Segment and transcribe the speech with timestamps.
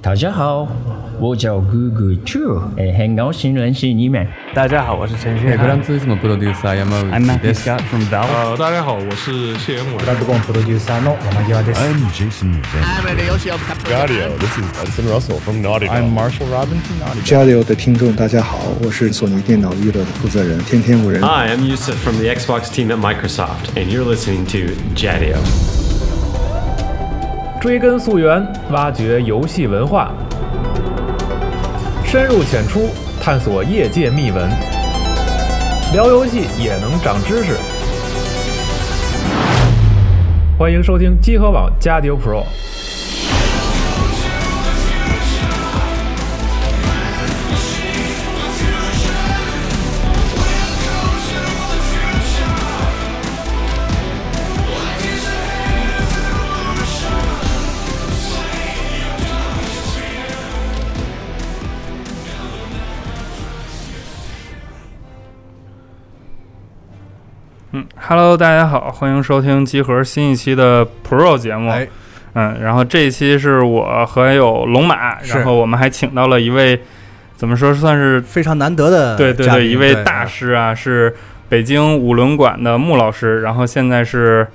[0.00, 0.68] 大家好，
[1.18, 4.24] 我叫 Google Chu，哎，很高兴认识你们。
[4.54, 7.68] 大家好，我是陈グ旭ランツーリスモプロデューサー山 I'm 内 Matthew です。
[7.68, 8.28] Scott from Valve。
[8.28, 9.98] 呃，大家好，我是谢元伟。
[9.98, 11.80] ドラッグボーンプロデューサーの山際です。
[11.80, 12.84] I'm Jason Van.
[13.90, 16.08] Gadio, this is Benson Russell from Naughty Dog.
[16.14, 17.24] Marshall Robinson。
[17.24, 21.20] 交流的听众，大家好，我是索尼电脑娱乐的负责人天天五人。
[21.22, 25.38] Hi, I'm Yusuf from the Xbox team at Microsoft, and you're listening to Jadio.
[27.60, 30.12] 追根溯源，挖掘游戏文化，
[32.04, 32.88] 深入浅出
[33.20, 34.48] 探索业界秘闻，
[35.92, 37.54] 聊游戏也能长知识。
[40.56, 42.44] 欢迎收听机核网加九 Pro。
[68.08, 71.70] ，Hello，大家好，欢迎收听集合新一期的 Pro 节目。
[71.70, 71.86] 哎。
[72.32, 76.80] 嗯，然后这一期是我和有龙马，然后我们还请到了一位，
[77.36, 81.14] 怎么说算是非常难得的对对对，一位大师啊，是
[81.50, 84.46] 北京五轮馆的穆老师，然后现在是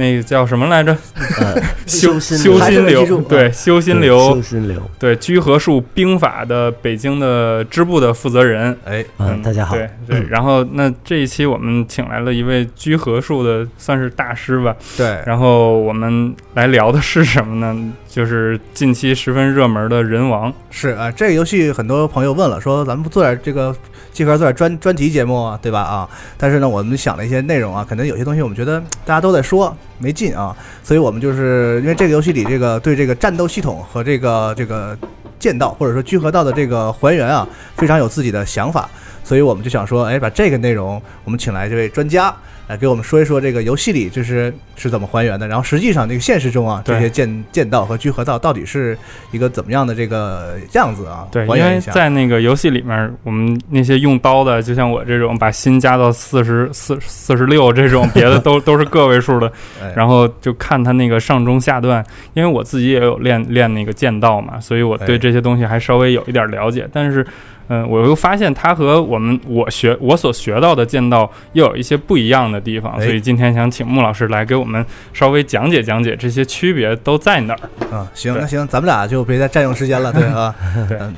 [0.00, 0.96] 那个叫什么来着？
[1.38, 4.80] 呃， 修心修心流对，修心流修，心流。
[4.98, 8.74] 对，居合术兵法的北京的支部的负责人。
[8.86, 9.76] 哎，嗯，大家好。
[9.76, 14.74] 对对，然后那这一期我们请来了一位居合术的，算是大师吧。
[14.96, 17.92] 对，然后我们来聊的是什么呢？
[18.10, 20.52] 就是近期十分热门的人王。
[20.68, 23.74] 是啊，这个游戏很多朋友问了，说咱们不做点这个
[24.12, 25.80] 集合做点专专题节目啊，对吧？
[25.80, 34.98] 啊，但是呢，我们想了一些内容啊，可能有些东西我们觉得大家都在说没劲啊，所以我们就是因为这个游戏里这个对这个战斗系统和这个这个
[35.38, 38.90] 剑道或者说居合道的这个还原啊，非常有自己的想法，
[39.22, 42.34] 所以我们就想说，哎，把这个内容我们请来这位专家。
[42.70, 48.96] 来给我们说一说这个游戏里就是是怎么还原的，然后实际上这个现实中啊，这些剑剑道和居合道到底是
[49.32, 51.26] 一个怎么样的这个样子啊？
[51.32, 51.90] 对，因为还原一下。
[51.90, 59.50] 在那个游戏里面，我们那些用刀的，就像我这种把心加到四十四四十六这种，别的都都是个位数的。
[59.82, 66.88] 哎然后就看他那个上中下段，因为我自己也有练练那个剑道嘛，所以我对哎这些东西还稍微有一点了解。
[66.92, 67.26] 但是，
[67.70, 73.06] 嗯、我又发现它和我们我学我所学到的剑道又有一些不一样的地方，哎。
[73.06, 77.96] 所以今天想请穆老师来给我们稍微讲解讲解这些区别都在哪儿。
[77.96, 80.54] 啊，行，那行，咱们俩就别再占用时间了，对 啊，
[80.88, 80.98] 对。
[80.98, 81.14] 嗯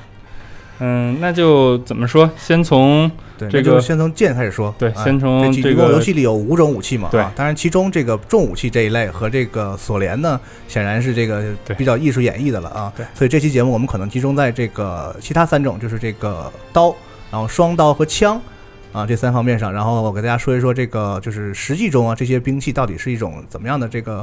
[0.84, 2.28] 嗯，那就怎么说？
[2.36, 4.74] 先从对，这就先从剑开始说。
[4.76, 11.44] 对哎先从这个游戏里有五种武器嘛，对啊，当然其中这个重武器这一类和这个锁链呢，显然是这个
[11.78, 12.92] 比较艺术演绎的了啊。
[12.96, 16.92] 对，所以这期节目我们可能集中在这个其他三种，就是这个刀，
[17.30, 18.40] 然后双刀和枪。
[18.92, 24.22] 啊，这三方面上，然后我给大家说一说这个，就是实际中啊，这些兵器到底是一种怎么样的这个，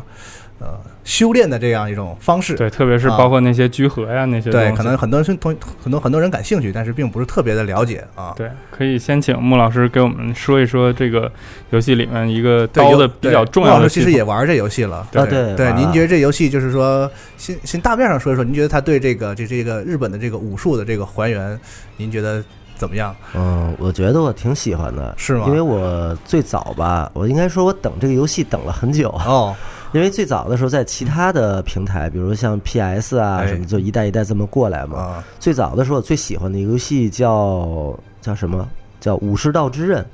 [0.59, 2.53] 呃，修炼的这样一种方式。
[2.55, 8.33] 对，特别是啊包括那些居合呀、那些对，可能很多人同很多很多人感兴趣，但是并不是特别的了解啊。
[8.35, 11.31] 对，可以先请穆老师给我们说一说这个
[11.69, 14.01] 游戏里面一个对，刀的比较重对穆老师其。
[14.01, 21.57] 实也玩这游戏了，对啊对对，您觉得这游戏就是说，先先大面上说一说，您觉得他对这个这这个日本的这个武术的这个还原，
[21.97, 22.43] 您觉得
[22.79, 23.15] 怎么样？
[23.35, 29.53] 嗯，我觉得我挺喜欢的，是吗因为我最早吧，我应该说我等这个游戏等了很久，哦，
[29.93, 34.97] 因为最早的时候在其他的平台，比如像 PS 啊哎什么，就一代一代这么过来嘛。
[34.97, 38.67] 啊，最早的时候，我最喜欢的游戏叫叫什么？
[39.01, 40.05] 叫《武士道之刃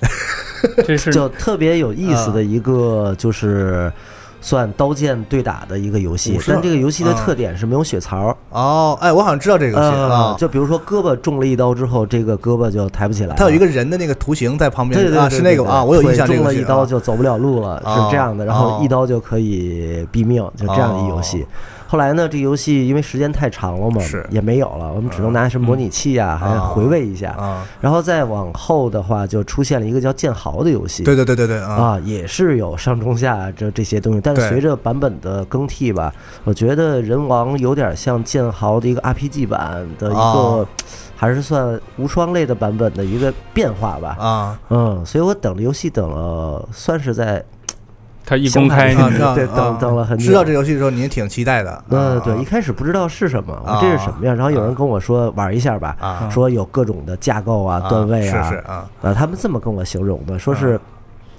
[0.86, 3.92] 这是》，就特别有意思的一个，就是
[4.40, 8.36] 算刀剑对打的一个游戏但这个游戏的啊特点是没有血槽。
[8.50, 13.34] 哦，哎，我好像知道这个游戏呃啊，，就比如说胳膊中了一刀之后，这个胳膊就抬不起来。
[13.36, 18.44] 它有一个人的那个图形在旁边啊，对对对是那个啊，我有印象，中了一刀就走不了路了，哦是这样的。
[18.44, 21.46] 然后一刀就可以毙命，就这样一游戏。
[21.90, 24.24] 后来呢，这游戏因为时间太长了嘛，是。
[24.30, 27.30] 也没有了，我们只能拿什么模拟器啊，还回味一下。
[27.32, 31.02] 啊，然后再往后的话，就出现了一个叫剑豪的游戏。
[31.02, 36.12] 对对对对对啊，啊，也是有上中下这这些东西，但是随着版本的更替吧，
[36.44, 40.68] 我觉得人王有点像剑豪的一个 RPG 版的一个，哦
[41.16, 44.16] 还是算无双类的版本的一个变化吧。
[44.20, 47.42] 啊，嗯，所以我等着游戏等了，算是在
[48.28, 50.26] 它一公开，啊对等等了很久。
[50.26, 51.70] 知道这游戏的时候，您也挺期待的。
[51.70, 60.78] 啊呃对，一开始不知道是什么，我这是什么呀，然后有人跟我说玩一下吧，啊，说有各种的架构啊、啊段位是是啊，呃，他们这么跟我形容的，说是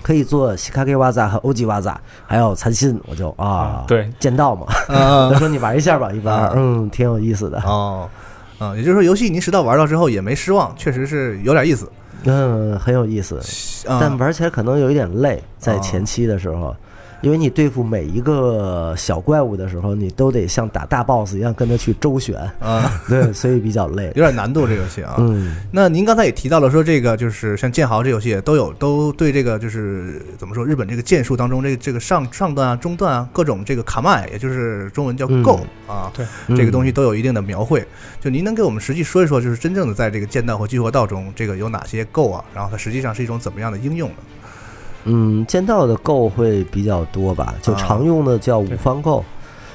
[0.01, 4.65] 可以做西卡给瓦扎和欧吉瓦扎，还有残心，我就啊，对，剑道嘛。
[4.88, 7.62] 他说你玩一下吧，一般，嗯，挺有意思的。
[7.68, 8.09] 哦，
[8.57, 11.88] 啊，也就是说，游戏您实到玩到之后也没失望，确实是有点意思。
[12.25, 13.39] 嗯，很有意思，
[13.88, 16.75] 但玩起来可能有一点累，在前期的时候。
[17.21, 25.16] 因为你对付每一个小怪物的时候，你都得像打大 boss 一样跟他去周旋啊， 对，所以比较累，有点难度这游戏啊。
[25.19, 36.25] 嗯，那您刚才也提到了说，这个就是像剑豪这游戏都有都对这个就是怎么说，日本这个剑术当中这个这个上上段啊、中段啊各种这个卡麦，也就是中文叫够啊，对，
[36.56, 37.86] 这个东西都有一定的描绘。
[38.21, 42.44] 就您能给我们实际说一说，就是真正的在这个剑道和聚合道中，这个有哪些够啊？
[42.54, 44.16] 然后它实际上是一种怎么样的应用呢？
[45.05, 49.23] 嗯，剑道的构会比较多吧，就常用的叫五方构，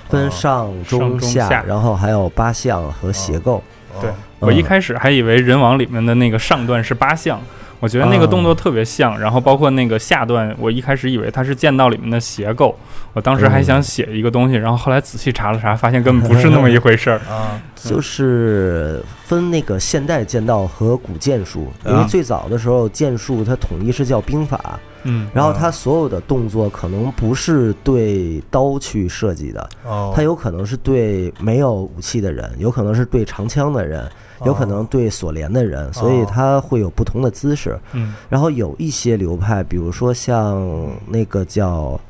[0.08, 3.62] 分上中下，然后还有八项和斜构。
[4.00, 4.10] 对
[4.40, 7.40] 我一开始还以为人王里面的那个上段是八项，
[7.78, 12.76] 我觉得那个动作特别像，然后包括那个下段，我一开始以为它是剑道里面的斜构，
[13.12, 17.18] 我当时还想写一个东西，然后后来仔细查了查，发现根本不是那么一回事儿。
[17.30, 24.78] 啊， 就是分那个现代剑道和古剑术，因为最早的时候剑术它统一是叫兵法。
[25.04, 34.10] 嗯，然后他所有的动作可能不是对刀去设计的，哦，他有可能是对没有武器的人，有可能是对长枪的人，
[34.44, 37.78] 有可能对锁连的人，所以他会有不同的姿势。
[37.92, 40.62] 嗯，然后有一些流派，比如说像
[41.06, 42.00] 那个叫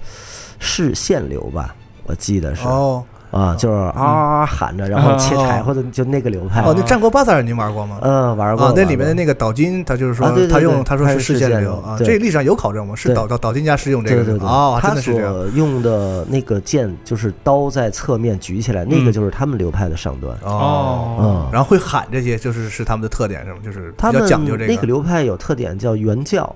[0.58, 1.75] 视线流吧，
[2.05, 3.05] 我记得是哦。
[3.35, 6.63] 啊，就是啊喊着，然后切柴或者就那个流派。
[6.63, 7.99] 哦，那战国八三您玩过吗？
[8.01, 8.73] 嗯，玩过。
[8.77, 12.95] 那里面的那个岛津，他就是说他用他说是世界流啊，这历史上有考证吗？
[12.95, 14.25] 是岛岛岛津家是用这个？
[14.25, 14.49] 对对对。
[14.49, 15.13] 哦，他所
[15.55, 20.33] 用的那个剑就是刀在侧面举起来，那个就是他们流派的上端。
[20.45, 23.59] 哦，嗯，然后会喊这些，就是是他们的特点是吗？
[23.65, 24.73] 就是他们讲究这个。
[24.73, 26.55] 那个流派有特点叫猿叫。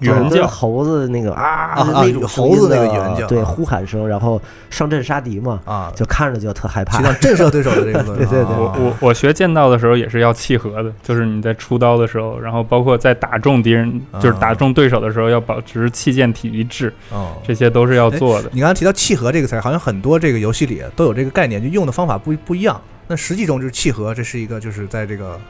[0.00, 4.40] 猿叫猴子那个啊那种猴子那个猿叫，对呼喊声，然后
[4.70, 8.02] 上阵杀敌嘛啊，就看着就特害怕，震慑对手的这个。
[8.16, 18.50] 对对对，我我我学剑道的时候也是要契合的，就是你在出刀的时候，然后包括在打中敌人，就是打中对手的时候，要保持气剑体一致，哦，这些都是要做的。
[18.52, 22.80] 你刚才提到契合这个词儿，好像很多这个游戏里都有这个概念，就用的方法不不一样。
[23.08, 25.40] 那实际中就是契合，这是一个就是在这个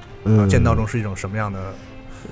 [0.49, 1.59] 剑道中是一种什么样的？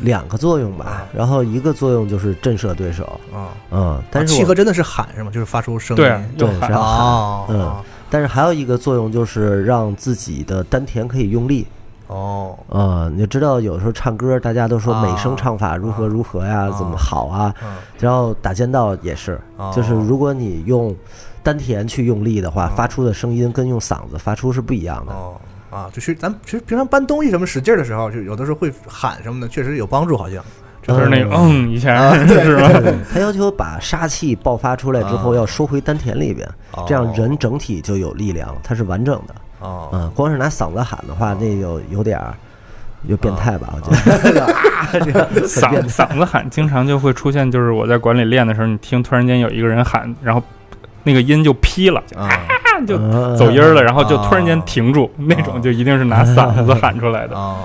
[0.01, 3.05] 两个作用吧，然后一个作用就是震慑对手。
[3.33, 5.31] 啊，嗯，但是契合真的是喊是吗？
[5.33, 6.05] 就是发出声音，
[6.37, 7.75] 对是，喊啊， 嗯，
[8.11, 11.67] 但是还有一个作用就是让自己的丹田可以用力。
[12.09, 17.53] 哦，呃，你知道有时候唱歌大家都说美声唱法如何如何呀，怎么好啊，
[17.99, 19.41] 然后打剑道也是，
[19.75, 20.95] 就是如果你用
[21.43, 25.13] 丹田去用力的话，发出的声音跟用嗓子发出是不一样的。
[25.77, 30.43] 啊，就是咱其实平常搬东西什么使劲儿的时候，就有的时候会喊什么的，确实有帮助，好像
[30.83, 32.71] 就是那个嗯一下， 是吧？
[33.13, 36.49] 他要求把杀气爆发出来之后，要收回丹田里边，
[36.87, 39.35] 这样人整体就有力量，它是完整的。
[39.61, 42.33] 哦，嗯，光是拿嗓子喊的话，那有有点儿
[43.07, 43.75] 有变态吧？
[43.75, 43.81] 我
[45.01, 50.43] 觉得 嗓嗓子喊经常就会出现，就是我在馆里练的时候，你听突然间有一个人喊，然后
[51.03, 52.29] 那个音就劈了，啊。
[52.85, 52.99] 就
[53.37, 57.59] 走音儿了，然后就突然间停住，那种就一定是拿嗓子 喊出来的啊。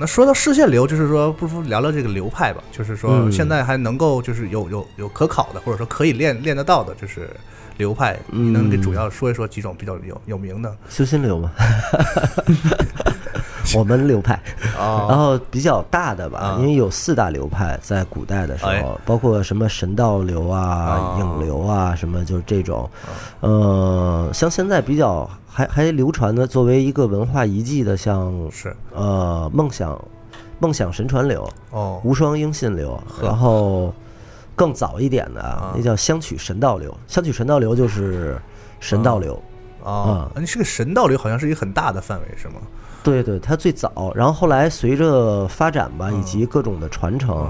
[0.00, 2.62] 那说到视线流，就是说，不如聊聊这个流派吧。
[2.72, 7.28] 就是说，现在还能够就是有有有可考的，或者说可以练练得到的，就是
[7.76, 8.16] 流派。
[8.28, 11.50] 你能给主要说一说几种比较有有名的修心流吗？
[13.76, 14.40] 我们流派，
[14.76, 22.88] 然后比较大的吧，因为有四大流派，在古代的时候，包括什么神道流啊、影流啊，什么就是这种。
[23.40, 28.74] 呃，像现在比较还还流传的，作为一个文化遗迹的，像是。
[28.94, 30.00] 呃梦想
[30.60, 33.92] 梦想神传流哦，无双英信流，然后
[34.56, 38.40] 更早一点的那叫相曲神道流，相曲神道流就是
[38.80, 39.40] 神道流。
[39.84, 42.54] 啊，你是个神道流，好像是一个很大的范围，是吗？
[43.08, 47.48] 对对，它最早，然后后来随着发展吧，以及各种的传承，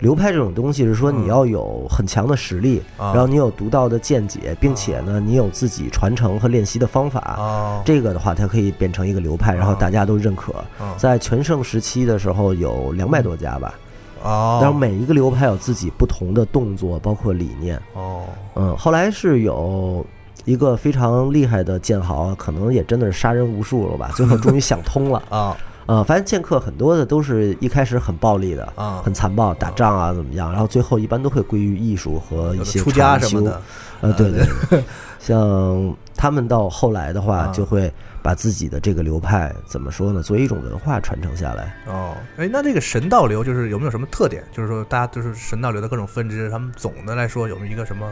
[0.00, 10.54] 流派这种东西是说你要有很强的实力，然后你有独到的见解，并且呢，你有自己传承和练习的方法，这个的话，它可以变成一个流派，然后大家都认可。
[10.98, 13.74] 在全盛时期的时候，有两百多家吧，
[14.22, 18.24] 哦，然后每一个流派有自己不同的动作，包括理念，哦，
[18.56, 20.04] 嗯，后来是有。
[20.48, 24.10] 一个非常厉害的剑豪，可能也真的是杀人无数了吧？
[24.16, 33.60] 最后终于想通了啊呃，发现剑客很多的都是一开始很暴力的啊很残暴，打仗啊怎么样，然后最后一般都会归于艺术和一些出家什么的。
[34.00, 34.82] 呃，对对对，
[35.20, 41.76] 像他们到后来的话，啊就会把自己的这个流派怎么说呢，作为一种文化传承下来。
[41.86, 44.42] 哦，哎，那这个神道流就是有没有什么特点？
[44.52, 48.06] 就是说，大家就是神道流的各种分支，他们总的来说有没有一个什么？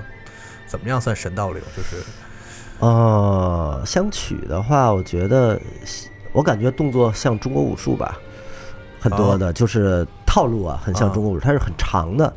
[0.66, 1.62] 怎么样算神道流？
[1.76, 1.98] 就是
[2.80, 5.58] 呃，相曲的话，我觉得
[6.32, 8.18] 我感觉动作像中国武术吧，
[9.00, 11.14] 很多的、就是套路啊，很像啊。
[11.14, 12.32] 中国武术，它是很长的，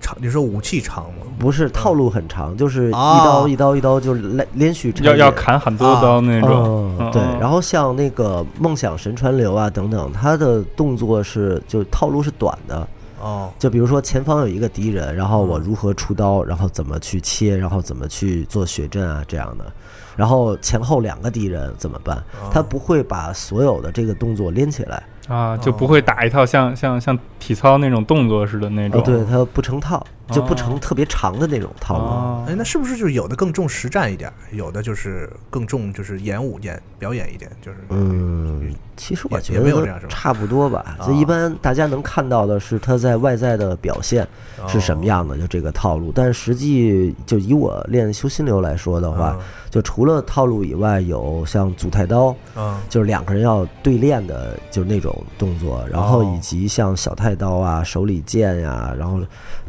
[0.00, 1.26] 长，你说武器长吗？
[1.38, 6.96] 不是套路很长，就是一哦刀一刀一刀就连连续要要砍很多刀那种。
[6.98, 12.86] 嗯，对嗯，然后像那个梦想神川流啊等等，它的动作是就套路是短的，
[13.22, 19.72] 哦，就比如说前方有一个敌人，然后我如何出刀，然后怎么去切，然后怎么去做血阵啊这样的，
[20.16, 22.20] 然后前后两个敌人怎么办？
[22.50, 29.00] 他不会把所有的这个动作连起来，啊，就不会打一套像像像体操那种动作似的那种。
[29.00, 32.04] 哦，对，它不成套，就不哦成特别长的那种套路。
[32.04, 40.96] 哦哎，那是不是就是有的更重实战一点，有的就是更重就是演武演表演一点，就是嗯，其实我觉得差不多吧。
[40.98, 44.26] 啊就一般大家能看到的是他在外在的表现
[44.66, 46.12] 是什么样的，就这个套路。
[46.14, 49.36] 但实际就以我练修心流来说的话，
[49.70, 59.20] 就除了套路以外，有像组太刀，嗯就是两个人要对练的，就是那种动作，然后哦以及像小太刀啊、手里剑呀、然后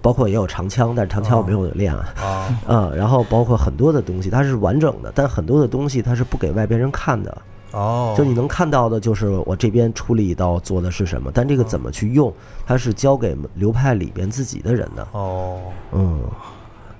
[0.02, 2.14] 包括也有长枪，但是长枪我没有练啊。
[2.22, 7.38] 啊嗯，然后包括很多的东西，它是完整的，但很多的东西它是不给外边人看的。
[7.72, 12.32] 哦，就你能看到的，就是我这边出了一刀做的是什么，但这个怎么去用，
[12.68, 15.08] 它是交给流派里边自己的人的。
[15.12, 15.60] 哦，
[15.92, 16.22] 嗯，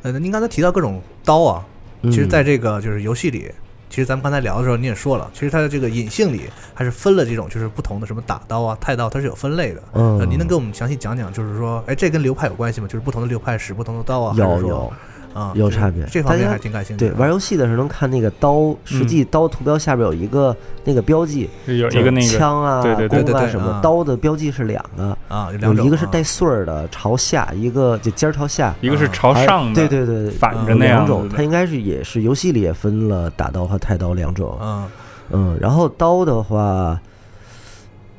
[0.02, 1.64] 呃，您刚才提到各种刀啊，
[2.02, 3.52] 嗯其实在这个就是游戏里，
[3.94, 9.84] 其实咱们刚才聊的时候你也说了，其实它的这个隐性里还是分了这种就是不同的什么打刀啊、太刀，它是有分类的。
[9.94, 12.88] 嗯呃您能给我们详细讲讲，就是说，哎，这跟流派有关系吗？
[12.88, 14.94] 就是不同的流派使不同的刀啊，还是说有有
[15.34, 34.58] 啊，有差别，大家这方面还挺感兴趣对，玩游戏的时候能看那个刀，实际刀图标下边有一个那个标记，有一个那个枪啊、对对对对对弓啊什么啊刀的标记是两个啊有一个是带穗儿的朝下，一个就尖儿朝下，一个是朝上的哎对对对，反着那两种，它应该是也是游戏里也分了打刀和太刀两种。
[34.62, 34.88] 嗯
[35.32, 37.00] 嗯，然后刀的话，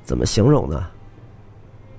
[0.02, 0.84] 怎么形容呢？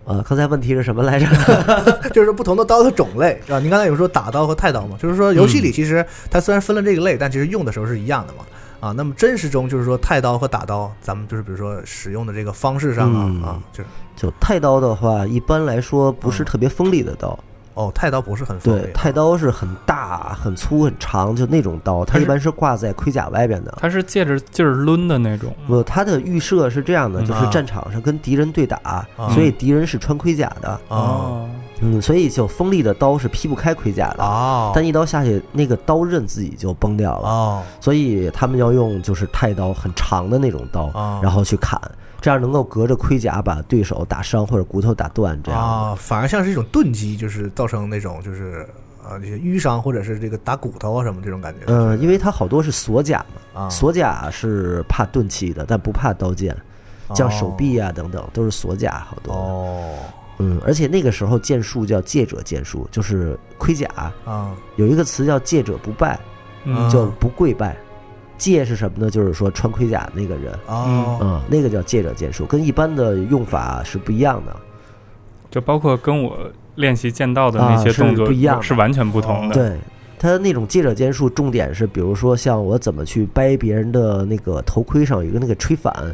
[0.06, 1.26] 啊，刚才问题是什么来着？
[2.14, 3.60] 就是不同的刀的种类啊。
[3.60, 8.40] 您刚才有说打刀和太刀嘛，就是说游戏里其实它虽然分了这个类，但其实用的时候是一样的嘛。
[8.82, 17.38] 啊，那么真实中就是说太刀和打刀，咱们就是比如说使用的这个方式上啊、嗯啊，就是就太刀的话，一般来说不是特别锋利的刀。
[17.75, 23.77] 哦，太刀不是很锋利对，太刀是很大、很粗、很长，就那种刀，它一般是挂在盔甲外边的。
[23.79, 25.53] 它是借着劲儿抡的那种。
[25.67, 28.77] 不，它的预设是这样的，嗯就是啊战场上跟敌人对打，
[29.17, 30.79] 啊所以敌人是穿盔甲的。
[30.88, 31.62] 哦嗯，
[32.01, 34.24] 所以就锋利的刀是劈不开盔甲的。
[34.24, 37.27] 哦但一刀下去，那个刀刃自己就崩掉了。
[37.27, 41.79] 哦所以他们要用就是太刀，很长的那种刀，哦然后去砍，
[42.22, 45.60] 这样能够隔着盔甲把对手打伤或者骨头打断，这样。
[45.62, 48.67] 啊，反而像是一种钝击，就是造成那种就是
[49.03, 51.60] 啊这些淤伤或者是这个打骨头啊什么这种感觉。
[51.67, 56.55] 嗯，因为它好多是锁甲嘛，啊锁甲是怕钝器的，但不怕刀剑，
[57.13, 59.34] 像手臂啊等等都是锁甲，好多。
[59.34, 59.96] 哦，
[60.38, 63.88] 嗯，而且那个时候剑术叫借者剑术，就是盔甲
[64.25, 66.20] 啊，有一个词叫借者不败，
[66.65, 67.75] 嗯叫不跪拜。
[68.38, 69.10] 借是什么呢？
[69.10, 74.54] 就是说穿盔甲那个人，哦嗯，那个叫借者剑术，跟一般的用法是不一样的。
[75.50, 76.38] 就包括跟我
[76.75, 79.56] 练习剑道的那些动作不一样是完全不同的。
[79.56, 79.77] 对，
[80.20, 86.13] 他那种借者剑术，重点是比如说像我怎么去掰别人的那个头盔上有一个那个吹反，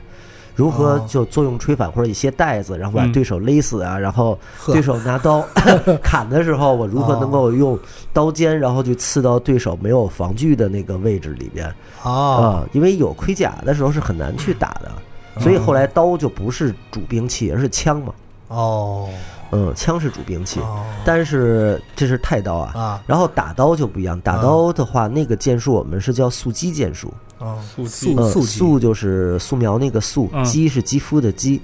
[0.62, 4.38] 如何哦就作用吹反或者一些袋子，然后把嗯对手勒死啊，然后
[4.68, 5.44] 对手拿刀
[6.04, 7.78] 砍的时候，我如何能够用
[8.14, 11.68] 刀尖，然后去刺到对手没有防具的那个位置里边
[12.04, 12.70] 哦啊？
[12.74, 14.92] 因为有盔甲的时候是很难去打的。
[15.40, 18.14] 所以后来刀就不是主兵器，而是枪嘛。
[18.50, 19.10] 哦
[19.54, 22.74] 嗯，枪是主兵器，哦但是这是太刀啊。
[22.76, 27.14] 啊然后打刀就不一样，打刀的话，那个剑术我们是叫速击剑术。
[27.42, 31.60] 哦素素素就是素描那个素，嗯肌是肌肤的肌，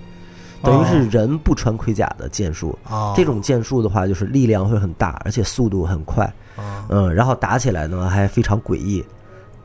[0.62, 2.78] 等于是人不穿盔甲的剑术。
[2.90, 6.26] 哦这种剑术的话，就是力量会很大，而且速度很快。
[6.56, 9.04] 哦嗯，然后打起来呢还非常诡异，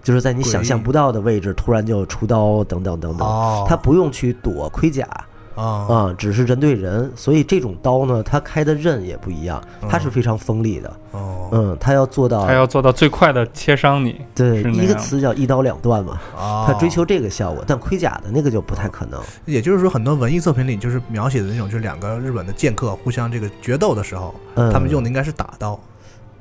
[0.02, 3.26] 就是在你想象不到的位置突然就出刀，等等等等。
[3.26, 5.08] 哦他不用去躲盔甲，
[5.54, 10.92] 啊啊，只是人对人，所以这种刀呢，它开的刃也不一样，它是非常锋利的。
[11.12, 14.20] 哦，嗯，它要做到，它要做到最快的切伤你。
[14.34, 19.20] 对，一个词叫一刀两断嘛，哦它追求这个效果，但盔甲的那个就不太可能。
[19.44, 25.78] 也就是说，很多文艺作品里就是描写的那种，就是两个日本的剑客互相这个决斗的时候，嗯他们用的应该是打刀。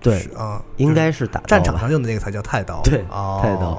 [0.04, 2.82] 对啊，应该是打刀战场上用的那个才叫太刀。
[2.84, 3.78] 对哦，太刀。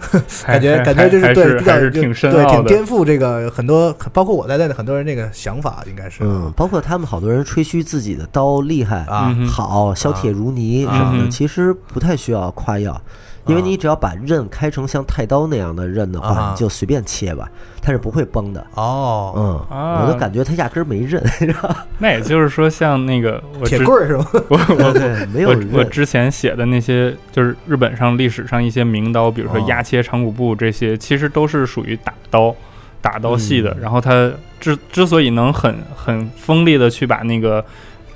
[0.46, 2.46] 感觉感觉就是对比较还是就对，挺深奥的。
[2.56, 13.00] 挺颠覆这个很多，包括我在内的很多人那个想法，应该是嗯，包括他们好多人吹嘘自己的刀厉害啊好，削铁如泥什么的，嗯其实不太需要夸耀，
[13.46, 17.48] 因为你只要把刃开成像太刀那样的刃的啊话，你就随便切吧，
[17.80, 18.66] 它是不会崩的。
[18.74, 19.32] 哦，
[19.70, 21.22] 嗯，啊我都感觉它压根儿没刃，
[21.98, 24.26] 那也就是说，像那个铁棍儿是吗？
[24.48, 25.84] 我没有我。
[25.84, 32.54] 之前写的那些，就是日本上历史上一些名刀，比如说哦压切长谷部这些，其实都是属于打刀、
[33.00, 33.70] 打刀系的。
[33.70, 37.64] 嗯然后它之之所以能很很锋利的去把那个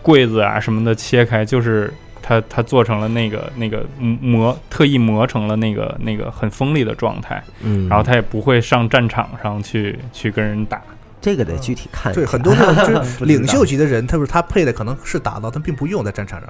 [0.03, 1.93] 柜子啊什么的切开，就是
[2.23, 7.43] 它它做成了那个那个磨，特意磨成了那个那个很锋利的状态。
[7.63, 10.81] 嗯，然后他也不会上战场上去去跟人打。
[11.21, 12.33] 这个得具体看一对，下。
[12.33, 12.55] 很多
[12.87, 16.49] 就是领袖级的人，他不是他配的可能是打到，但并不用在战场上。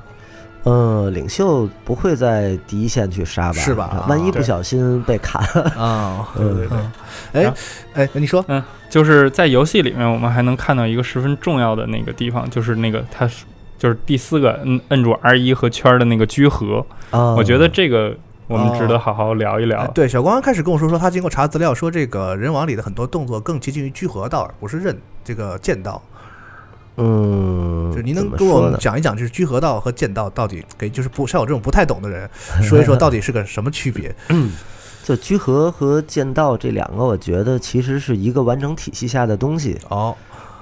[0.63, 3.59] 呃，领袖不会在第一线去杀吧？
[3.59, 6.79] 是吧万一不小心被砍，啊， 对对对
[7.33, 7.55] 哎
[7.95, 13.47] 哎，你说嗯，就是在游戏里面，我们还能看到一个十分重要的那个地方，就是那个他是
[13.81, 16.85] 就是第四个摁摁住 R 一和圈儿的那个居合。
[17.11, 18.15] 啊，我觉得这个
[18.47, 19.81] 我们值得好好聊一聊。
[19.81, 24.95] 哎对，小光开始跟我说说，他经过查资料说，这个人王里的很多动作更接近于居合道，而不是刃
[25.25, 26.03] 这个剑道。
[26.99, 28.61] 嗯，就您能跟我？
[28.61, 32.29] 们讲一讲，就是居合道和剑道到底给就是不像我这种不太懂的人
[32.63, 34.15] 说一说，到底是个什么区别？
[35.03, 39.79] 就居合和剑道这两个，我觉得其实是一个完整体系下的东西。
[39.89, 40.15] 哦，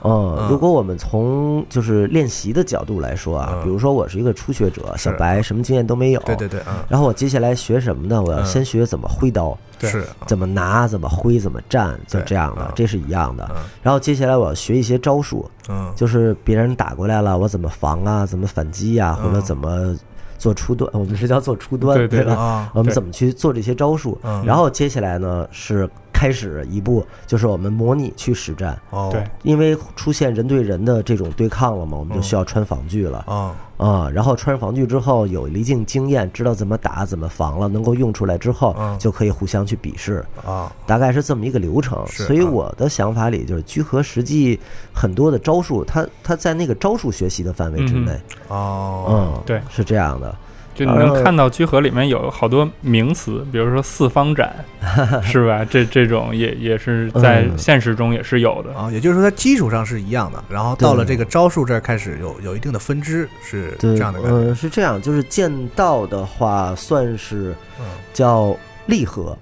[0.04, 0.36] 嗯。
[0.38, 3.62] 嗯，如果我们从就是练习的角度来说啊，嗯。
[3.62, 8.22] 比如说我是一个初学者，小白，什么经验都没有，对对对，嗯，然后我接下来学什么呢？
[8.22, 8.46] 我要嗯。
[8.46, 9.90] 先学怎么挥刀，对。
[9.90, 10.04] 是。
[10.26, 13.46] 怎么拿，怎么挥，怎么站，就这样的嗯，这是一样的。
[13.50, 13.56] 嗯。
[13.82, 15.92] 然后接下来我要学一些招数，嗯。
[15.96, 19.96] 就是别人打过来了，我怎么防啊，怎么反击呀、或者嗯怎么
[20.38, 22.34] 做初端，我们是叫做初端，对对吧？
[22.34, 24.16] 啊，我们怎么去做这些招数？
[24.22, 24.44] 嗯。
[24.44, 33.18] 然后接下来呢是开始一步，就是我们模拟去实战，哦，对，因为出现人对人的这种对抗了嘛，我们就需要穿防具了。
[33.28, 34.10] 啊，啊。
[34.12, 40.26] 然后穿上防具之后，有离境经验，知道怎么打、怎么防了，能够用出来之后嗯，就可以互相去比试。
[40.44, 44.58] 啊，大概是这么一个流程，是所以啊我的想法里就是居合实际
[44.92, 49.62] 很多的招数，它它在那个招数学习的范围之内，哦，嗯，对。
[49.70, 50.34] 是这样的，
[50.78, 54.64] 就你能看到居合里面有好多名词，比如说四方斩，
[55.24, 55.64] 是吧？
[55.68, 57.58] 这这种也也是在嗯。
[57.58, 58.72] 现实中也是有的。
[58.78, 64.36] 啊，也就是说它基础上是一样的，然后到了这个招数这儿开始有有一定的分支，是对，这样的感觉。
[64.36, 69.36] 嗯，是这样，就是剑道的话算是嗯，叫立合，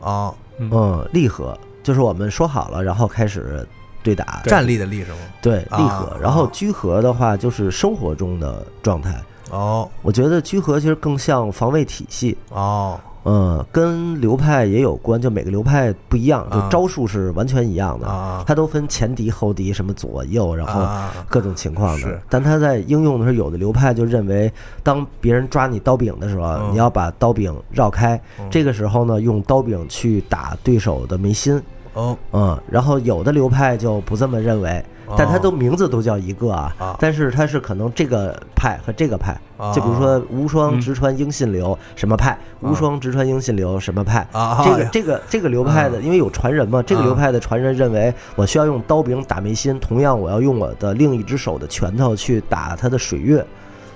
[0.00, 3.66] 啊，嗯，立合就是我们说好了，然后开始
[4.02, 5.18] 对打，站立的立是吗？
[5.42, 6.50] 对啊立合，然后啊。
[6.52, 9.14] 居合的话就是生活中的状态，
[9.52, 9.88] 哦。
[10.02, 16.68] 我觉得居合其实更像防卫体系，哦，嗯，跟流派也有关，就每个流派不一样，就啊。
[16.68, 18.42] 招数是完全一样的，啊。
[18.44, 21.12] 它都分前敌后敌，什么左右，然后啊。
[21.28, 22.06] 各种情况是。
[22.06, 22.22] 的。
[22.28, 26.72] 但它在应用的时候，有的流派就认为，当别人抓你刀柄的时候，嗯。
[26.72, 28.48] 你要把刀柄绕开，嗯。
[28.50, 31.62] 这个时候呢，用刀柄去打对手的眉心。
[31.94, 32.18] 哦。
[32.32, 34.84] 嗯，然后有的流派就不这么认为，
[35.16, 36.96] 但他都名字都叫一个啊，啊。
[36.98, 39.72] 但是他是可能这个派和这个派，啊。
[39.72, 53.44] 就比如说无双嗯直传英信流什么派，无双直传英信流什么派，啊，这个这个这个流派的，因为有传人嘛，这个啊流派的传人认为我需要用刀柄打眉心，同样我要用我的另一只手的拳头去打他的水月，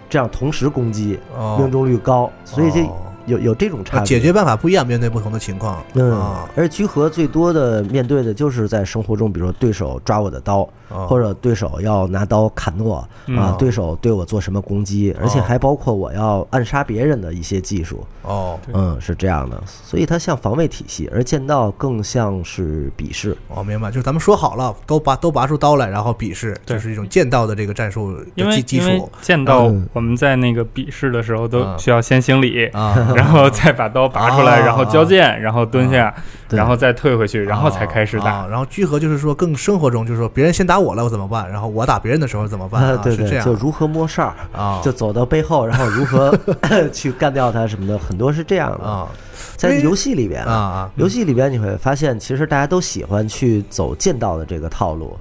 [0.08, 1.56] 这样同时攻击，哦。
[1.58, 4.06] 命中率高，所以这哦有有这种差别。
[4.06, 5.82] 解决办法不一样，面对不同的情况。
[5.94, 18.04] 嗯啊，而居合最多的面对的就是在生活中，比如说对手抓我的刀，哦或者对手要拿刀砍我啊嗯，对手对我做什么攻击，而且还包括我要暗杀别人的一些技术。
[18.22, 23.36] 哦嗯，是这样的，所以它像防卫体系，而剑道更像是比试。
[23.48, 36.14] 我明白，就是咱们说好了，都拔都拔出刀来，然后比试，对就是一种剑道的这个战术因的基基为因为础剑道嗯，我们在那个比试的时候都嗯需要先行礼，啊然后再把刀拔出来，啊然后交剑，然后蹲下，
[36.48, 38.30] 对然后再退回去，然后才开始打。
[38.32, 41.50] 啊然后聚合就是说更生活中，就是说别人先打我了，我怎么办？
[41.50, 42.82] 然后我打别人的时候怎么办？
[42.84, 46.36] 啊，对对，是这样就如何摸哨啊，就走到背后，然后如何
[46.92, 49.08] 去干掉他什么的，很多是这样的啊。
[49.56, 55.16] 在游戏里边啊啊，游戏里边你会发现，其实大家都喜欢去走剑道的这个套路，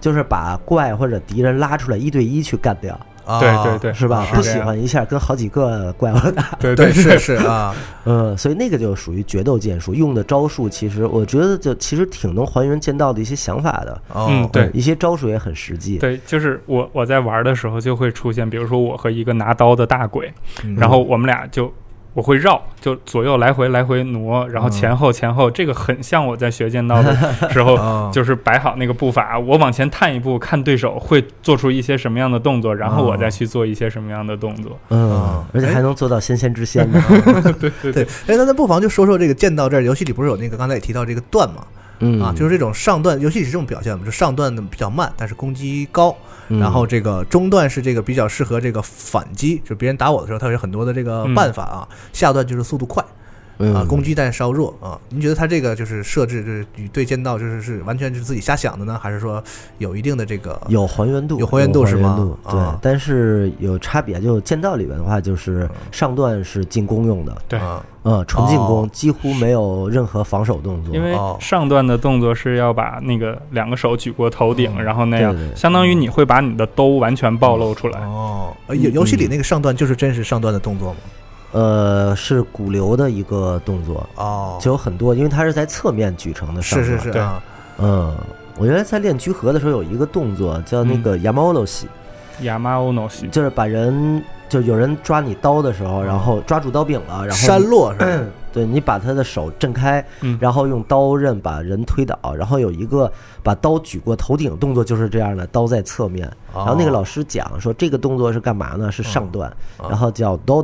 [0.00, 2.98] 就是把怪或者敌人拉出来一对一去干掉。
[3.24, 4.24] 啊对对对，是吧？
[4.26, 6.56] 是不喜欢一下跟好几个怪物打。
[6.60, 14.00] 对对 是是啊， 嗯，所以那个就属于决斗剑术，用的招数其实我觉得就其实挺能还原剑道的一些想法的。
[14.12, 15.98] 哦嗯，对，一些招数也很实际。
[15.98, 20.32] 对，就是我我在玩的时候就会出现，比如说我和一个拿刀的大鬼，
[20.62, 21.72] 嗯然后我们俩就。
[22.14, 27.12] 我会绕，就左右来回来回挪，然后前后前后，这个很像我在学剑道的
[27.50, 27.76] 时候，
[28.14, 34.78] 就是摆好那个步伐，我往前探一步，看对手会做出一些什么样的动作，然后我再去做一些什么样的动作。
[34.90, 37.02] 嗯，而且还能做到先先知先呢。
[37.58, 41.64] 对对对，哎，那咱不妨就说说这个剑道这儿，游戏里不是有那个刚才也提到这个段嘛？
[41.98, 46.14] 嗯啊，就是这种上段，游戏里是这种表现嘛，就上段的比较慢，但是攻击高。
[46.48, 51.88] 嗯然后这个中段是这个比较适合这个反击，就别人打我的时候，他有很多的这个办法啊。
[52.12, 53.04] 下段就是速度快，
[53.58, 54.98] 啊，攻击但稍弱啊。
[55.08, 59.42] 您觉得它这个就是设置，就是与对剑道就是是完全是自己瞎想的呢，还是说
[59.78, 61.38] 有一定的这个有还原度？
[61.38, 62.36] 有还原度是吗？
[62.50, 64.20] 对，但是有差别。
[64.20, 67.60] 就剑道里边的话，就是上段是进攻用的，对，
[68.04, 70.94] 嗯，纯进攻，几乎没有任何防守动作。
[70.94, 78.00] 因为上段的动作是要把那个两个手举过头顶，然后那样，嗯相当于你会把你的兜完全暴露出来。
[78.00, 80.98] 哦，游游戏里那个上段就是真实上段的动作吗？
[81.54, 84.06] 呃，是鼓流的一个动作。
[84.16, 87.40] 哦，就有很多，因为它是在侧面举成的上是是是啊，
[87.78, 88.12] 嗯，
[88.58, 91.88] 我原来在练居合的时候有一个动作叫那个亚马欧诺西，
[92.40, 98.06] 亚马欧诺西就是把人就有人抓你刀的时候，然后抓住刀柄了，然后山落是吧？
[98.54, 100.38] 对你把他的手震开，嗯。
[100.40, 103.10] 然后用刀刃把人推倒，然后有一个
[103.42, 106.30] 把刀举过头顶动作就是这样的，刀在侧面。
[106.54, 108.92] 然后那个老师讲说这个动作是干嘛呢？
[108.92, 109.52] 是上段，
[109.88, 110.62] 然后叫刀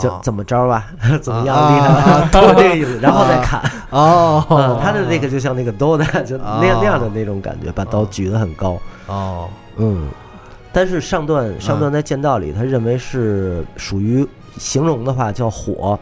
[0.00, 0.86] 就怎么着吧，
[1.22, 3.62] 怎么样厉害，都 这个意思，然后再砍。
[3.90, 8.76] 哦， 他的那个就像那个刀的，就那样那样的那种感觉，把刀举得很高。
[9.06, 10.08] 哦，嗯，
[10.72, 14.26] 但是上段上段在剑道里，他认为是属于
[14.58, 15.96] 形容的话叫火，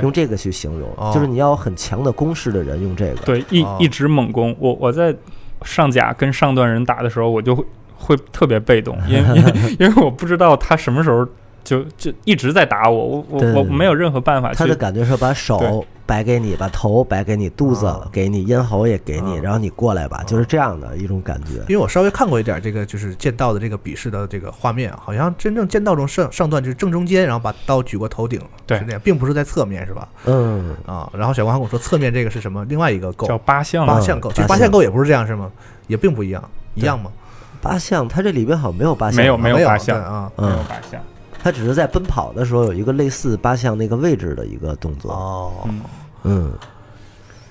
[0.00, 3.16] 用这个去形容，就是你要很强的攻势的人用这个。
[3.26, 4.56] 对，一一直猛攻。
[4.58, 5.14] 我我在
[5.62, 7.64] 上甲跟上段人打的时候，我就会
[7.96, 11.26] 会特别被动，因为因为我不知道他什么时候。
[11.68, 14.54] 就就一直在打我，我我我没有任何办法。
[14.54, 21.60] 他的感觉是把手摆给你，把头摆给你，肚子给你，咽喉也给你，然后你过来吧，就是这样的一种感觉。
[21.68, 30.08] 因为我稍微看过一点这个就是剑道的这个比试的这个画面，好像真正剑道中上上段就是正中间，然后把刀举过头顶，对，是那样，并不是在侧面，是吧？
[30.24, 32.64] 嗯啊，然后小光还跟我说侧面这个是什么？
[32.64, 35.50] 另外一个构叫八项八项构，其实八项构也不是这样是吗？
[35.88, 36.42] 也并不一样，
[36.74, 37.10] 一样吗？
[37.60, 41.02] 八项，它这里边好像没有八项，没有没有八项啊，没有八项。
[41.42, 45.12] 他只是在奔跑的时候有一个类似八项那个位置的一个动作。
[45.12, 45.80] 哦，嗯。
[46.24, 46.52] 嗯，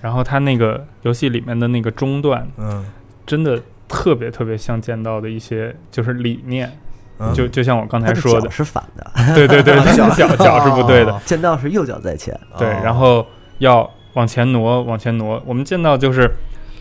[0.02, 2.86] 然后他那个游戏里面的那个中段，嗯，
[3.26, 6.70] 真的特别特别像剑道的一些就是理念，
[7.18, 13.26] 嗯、就就像我刚才说的，是反的，对对对， 脚脚 脚是不对的，剑道是右脚在前，对，然后
[13.60, 16.30] 要往前挪，往前挪，我们剑道就是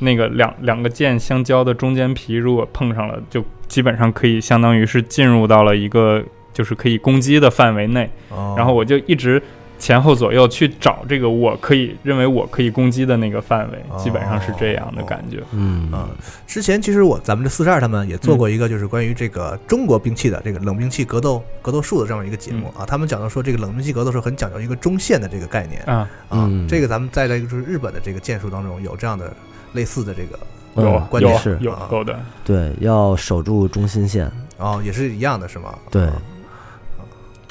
[0.00, 6.22] 那个两两个剑相交的中间皮，如果碰上了，就基本上可以相当于是进入到了一个。
[6.56, 9.42] 就是可以攻击的范围内，哦、然后我就一直
[9.78, 15.42] 前后左右去找这个我可以认为我可以攻击的那个范围，哦、基本上是这样的感觉。
[15.52, 15.86] 嗯。
[15.92, 16.08] 嗯，
[16.46, 25.82] 之前其实我咱们这四十二他们也做过一个就是关于这个中国兵器的这个冷兵器格斗格斗术的这样一个节目、嗯、啊，他们讲到说这个冷兵器格斗是很讲究一个中线的这个概念。
[25.82, 26.08] 啊。
[26.30, 29.30] 啊，这个咱们在这个就是日本的这个剑术当中有这样的
[29.74, 30.38] 类似的这个。
[30.78, 34.30] 有观点是有有的，对，要守住中心线。
[34.58, 35.74] 哦，也是一样的，是吗？
[35.90, 36.06] 对。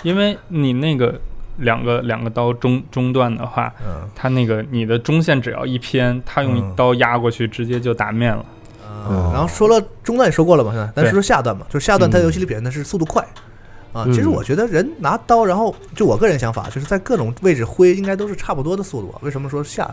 [0.05, 1.19] 因为你那个
[1.57, 8.45] 两个两个刀中中段的话，嗯，它那个你的中线只要一偏，它用刀压过去，直接就打面了。
[9.09, 13.25] 嗯，然后说了中段也说过了嘛，现在咱说说下段嘛，就是下段它游戏里表现的是速度快。
[13.93, 19.15] 啊，其实我觉得人拿刀，然后就我个人想法，就是在各种位置挥，应该都是差不多的速度。
[19.21, 19.89] 为什么说下，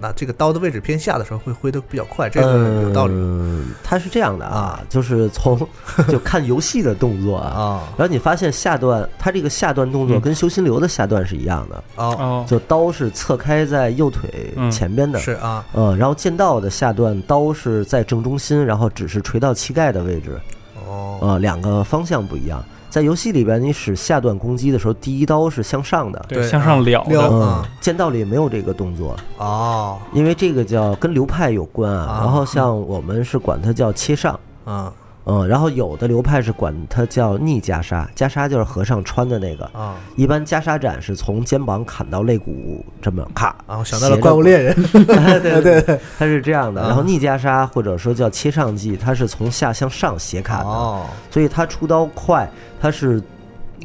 [0.00, 2.28] 那这个刀的位置偏下的时候会挥得比较快？
[2.28, 3.14] 这个有道理。
[3.14, 5.58] 嗯，它是这样的啊，就是从
[6.08, 20.40] 就看游戏的动作啊，然后你发现下段它这个下段动作跟修心流的下段是一样的哦，就刀是侧开在右腿前边的，是啊，嗯，然后剑道的下段刀是在正中心，然后只是垂到膝盖的位置，
[20.86, 22.62] 哦，呃，两个方向不一样。
[22.94, 27.28] 在游戏里边，你使下段攻击的时候，第一刀是向上的，对，向上撩的。
[27.28, 32.20] 嗯，剑道里没有这个动作哦，因为这个叫跟流派有关啊。
[32.20, 34.92] 然后像我们是管它叫切上啊。
[35.26, 39.96] 嗯，然后有的流派是管它叫逆袈裟，袈裟就是和尚穿的那个啊。
[40.16, 43.56] 一般袈裟斩是从肩膀砍到肋骨，这么咔。
[43.66, 46.82] 然后想到了怪物猎人， 对对对，它是这样的。
[46.82, 52.48] 然后逆袈裟或者说叫切上技，它是从下向上斜砍的，哦，所以它出刀快。
[52.78, 53.22] 它是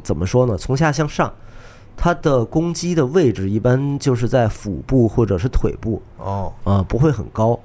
[0.04, 0.58] 怎么说呢？
[0.58, 1.32] 从下向上，
[1.96, 6.02] 它的攻击的位置一般就是在腹部或者是腿部。
[6.18, 7.58] 哦，啊，不会很高。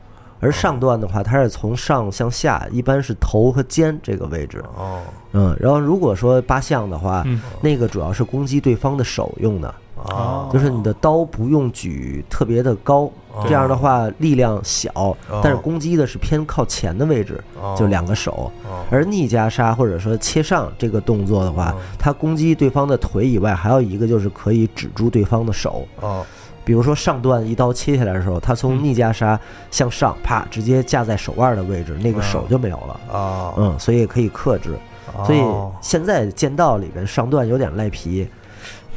[0.44, 4.62] 而上段的话，它是从上向下，一般是头和肩这个位置。
[4.76, 5.00] 哦，
[5.32, 7.24] 嗯，然后如果说八项的话，
[7.62, 9.74] 那个主要是攻击对方的手用的。
[9.94, 13.10] 哦，就是你的刀不用举特别的高，
[13.44, 17.42] 这样的话力量小，但是攻击的是偏靠前的位置，
[17.74, 18.52] 就两个手。
[18.90, 25.88] 而逆袈裟或者说切上这个动作的话，它攻击对方的腿以外，还有一个就是可以止住对方的手。
[26.00, 26.22] 哦。
[26.64, 29.38] 比如说上段一刀切下来的时候，他从逆袈裟
[29.70, 33.52] 向上，啪，直接架在手腕的位置，那个手就没有了啊。
[33.56, 34.76] 嗯，所以可以克制。
[35.24, 35.40] 所以
[35.80, 38.26] 现在剑道里边上段有点赖皮，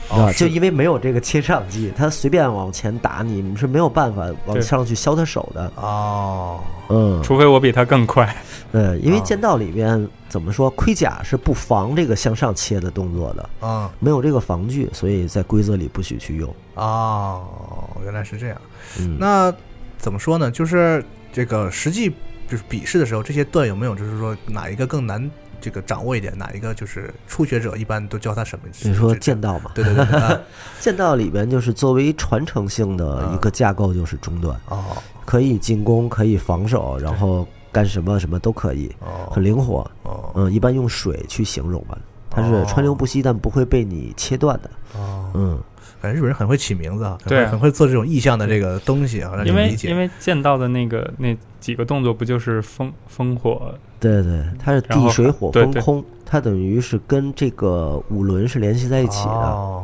[0.09, 5.71] 啊，就因为没有这个切上机，他随便往前打你，你是没有办法往上去削他手的。
[5.75, 8.35] 哦，嗯，除非我比他更快。
[8.71, 16.53] 嗯，因为剑道里边怎么说，盔甲是不防这个向上切的动作的啊，没有这个防具，所以在规则里不许去用。
[16.75, 17.45] 哦，
[18.03, 18.61] 原来是这样。
[18.99, 19.53] 嗯，那
[19.97, 20.49] 怎么说呢？
[20.49, 22.09] 就是这个实际
[22.47, 25.29] 就是比试的时候，这些段有没有就是说哪一个更难
[25.67, 26.33] 这个掌握一点？
[26.37, 28.69] 哪一个就是初学者一般都教他什么？
[28.83, 29.71] 你说剑道嘛？
[29.75, 30.39] 对对对，
[30.79, 34.83] 剑道里边就是作为传承性的一个架构，就是中段哦，
[35.25, 37.45] 可以进攻，可以防守，然后。
[37.69, 38.89] 干什么什么都可以，
[39.29, 39.85] 很灵活。
[40.33, 41.95] 嗯，一般用水去形容吧，
[42.27, 44.69] 它是川流不息，但不会被你切断的。
[44.95, 45.59] 哦，嗯，
[46.01, 53.73] 感觉日本人很会起名字啊，对，很会做这种意象的这个东西啊，让因为因为见到的那个那几个动作不就是风风火？
[53.99, 59.83] 对对，它是地水火风空，它等于是跟这个五轮是联系在一起的。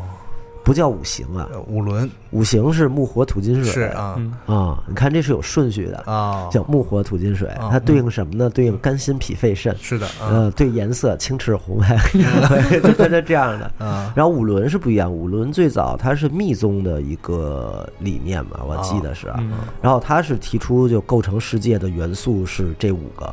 [0.64, 3.74] 不叫五行啊，五轮，五行是木火土金水。
[3.74, 4.18] 是啊。
[4.46, 8.50] 啊，你看这是有顺序的啊，叫木火土金水，它对应什么呢？
[8.50, 11.98] 对应肝心脾肺肾，是的，呃，对颜色青赤红白，
[12.98, 13.86] 它是这样的。
[13.86, 14.14] 啊。
[14.16, 19.28] 然后五轮是不一样，五轮最早它是密宗的一个理念嘛，我记得是，
[19.82, 23.26] 然后它是提出就构成世界的元素是这五个，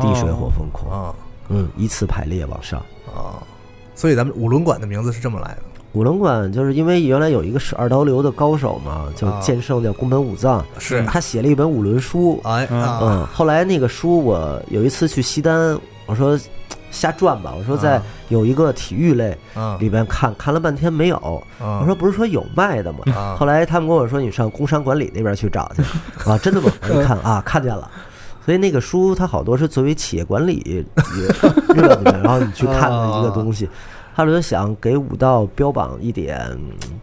[0.00, 1.14] 地水火风空，
[1.48, 2.80] 嗯，依次排列往上。
[3.14, 3.40] 啊，
[3.94, 5.62] 所以咱们五轮馆的名字是这么来的。
[5.96, 16.38] 五轮馆就是因为原来有一个是二刀流的高手嘛，叫剑圣，叫宫本武藏，是他写了一本五轮书，哎，嗯，后来那个书我有一次去西单，我说
[16.90, 19.34] 瞎转吧，我说在有一个体育类
[19.80, 23.34] 里边看看了半天没有，我说不是说有卖的吗？
[23.38, 25.82] 后来他们跟我说你上工商管理那边去找去，
[26.30, 26.70] 啊，真的吗？
[26.90, 27.90] 我一看啊，看见了，
[28.44, 30.84] 所以那个书它好多是作为企业管理
[31.74, 33.66] 热里面，然后你去看的一个东西。
[34.16, 36.50] 哈伦想给武道标榜一点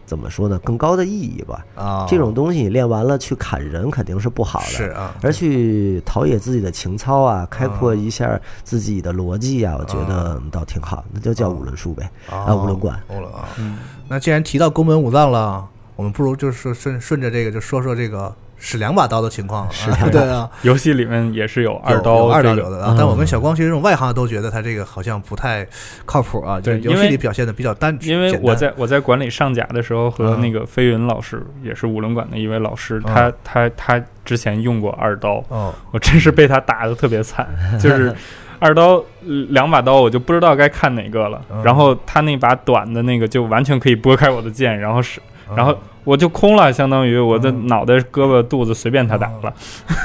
[0.04, 0.58] 怎么说呢？
[0.64, 1.64] 更高的意义吧。
[1.76, 4.66] 啊，这种东西练完了去砍人肯定是不好的。
[4.66, 11.04] 是啊，而去陶冶自己的情操啊，开阔一下自己的逻辑啊，我觉得倒挺好。
[11.12, 13.00] 那就叫五轮书呗，啊，五轮馆。
[13.08, 13.48] 五轮啊。
[13.58, 13.78] 嗯。
[14.08, 15.64] 那既然提到宫本武藏了，
[15.96, 18.34] 我们不如就是顺顺着这个就说说这个。
[18.56, 19.68] 使两把刀的情况，
[20.10, 22.94] 对啊，游戏里面也是有二刀二刀流的啊。
[22.96, 25.66] 但我跟小光其实这种外行都觉得他这个好像不太
[26.06, 26.58] 靠谱啊。
[26.58, 35.44] 对，游戏里表现的比较单因为我在我在管理上甲的时候，和那个飞云老师也是五轮馆的一位老师，他他他之前用过二刀，
[35.90, 37.46] 我真是被他打的特别惨，
[37.78, 38.14] 就是
[38.60, 39.02] 二刀
[39.50, 41.38] 两把刀我就不知道该看哪个了。
[41.62, 45.20] 然后他那把短的那个就完全可以拨开我的剑，然后是
[45.56, 45.76] 然后。
[46.04, 49.54] 我就空了，相当于我的脑袋、胳膊、肚子随便他打了，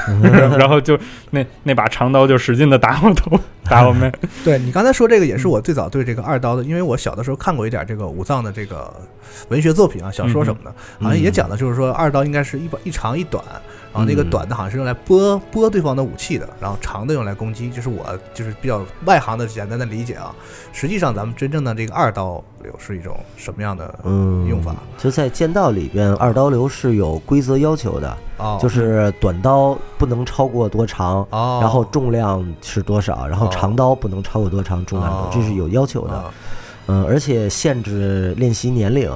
[0.56, 0.98] 然后就
[1.28, 4.10] 那那把长刀就使劲的打我头，打我妹。
[4.42, 8.90] 对你刚才说这个也是我最早对这个二刀的，因为我小的时候看过一点这个武藏的这个
[9.50, 13.44] 文学作品啊、小说什么的，好像也讲的就是说二刀应该是一把一长一短。
[13.92, 20.34] 然后那个短的好像是用来拨拨对方的武器的，然后长的用来攻击，就是我就是比较外行的简单的理解啊。
[20.72, 24.76] 实际上咱们真正的这个二刀流是一种什么样的用法？
[24.96, 28.16] 就在剑道里边，二刀流是有规则要求的，
[28.60, 36.24] 就是短刀不能超过多长，然后重量是多少，然后长刀不能超过多长，重量这是有要求的。
[36.86, 39.10] 嗯，而且限制练习年龄。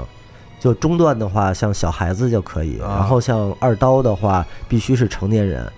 [0.65, 5.71] 就中段的话，像小孩子就可以；然后像二刀的话，必须是成年人，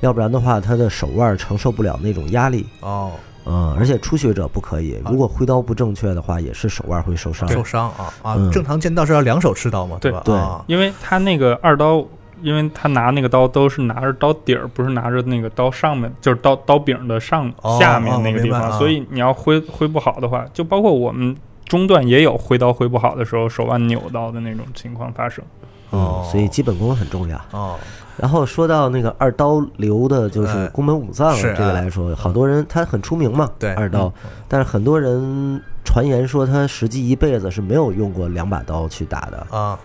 [0.00, 2.66] 要不然的话，他的手腕承受不了那种压力。
[2.80, 3.12] 哦，
[3.46, 7.48] 嗯，而且初学者不可以，如果挥刀不正确的话，也是手腕会受伤。
[7.48, 8.34] 受伤啊啊！
[8.36, 10.20] 嗯正常剑道是要两手持刀嘛，对吧？
[10.26, 12.04] 对啊因为他那个二刀，
[12.42, 21.34] 因为他拿那个刀都是拿着刀底儿，不是拿着那个刀上面，就是刀刀柄的上、哦下面那个地方，所以你要挥挥不好的话，就包括我们
[21.66, 25.44] 中段也有挥刀挥不好的时候，手腕扭到的那种情况发生。
[25.90, 27.40] 哦嗯，所以基本功很重要。
[27.52, 27.76] 哦，
[28.16, 34.12] 然后说到那个二刀流的，就是哎宫本武藏这个来说，好多人他很出名嘛，对二刀，
[34.48, 39.46] 但是很多人传言说他实际一辈子是没有用过两把刀去打的。
[39.56, 39.78] 啊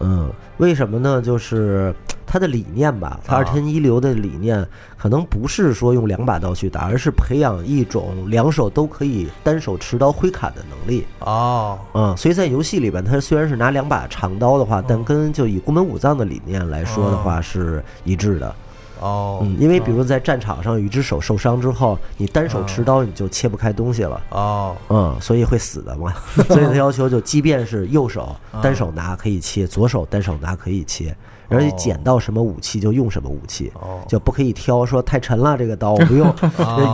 [0.00, 1.22] 嗯，为什么呢？
[1.22, 1.94] 就是
[2.26, 3.38] 他的理念吧，他啊。
[3.38, 4.66] 二天一流的理念
[4.98, 11.06] 可能不是说用两把刀去打，而是培养一种两手都可以单手持刀挥砍的能力。
[11.20, 11.78] 哦。
[11.94, 18.54] 嗯，所以在游戏里边，他虽然是拿两把长刀的话，但跟就以宫本武藏的理念来说的话是一致的。
[19.00, 19.40] 哦。
[19.42, 24.20] 嗯，因为比如在战场上有一只手受伤之后，你单手持刀你就切不开东西了。
[24.30, 24.76] 哦。
[24.88, 26.12] 嗯，所以会死的嘛。
[26.48, 31.16] 所以他要求就，即便是右手单手拿可以切，左手单手拿可以切，
[31.48, 36.32] 而且捡到什么武器就用什么武器，哦就不可以挑说太沉了这个刀我不用，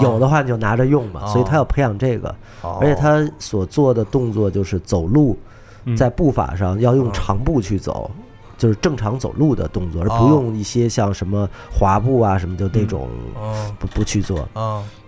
[0.03, 1.27] 有的话你就拿着用嘛。
[1.27, 5.39] 所以他要培养这个，哦而且他所做的动作就是走路，
[5.97, 8.11] 在步法上要用长步去走。
[8.59, 14.49] 就是正常走路的动作，而不用一些像什么滑步啊什么就那种哦不不去做。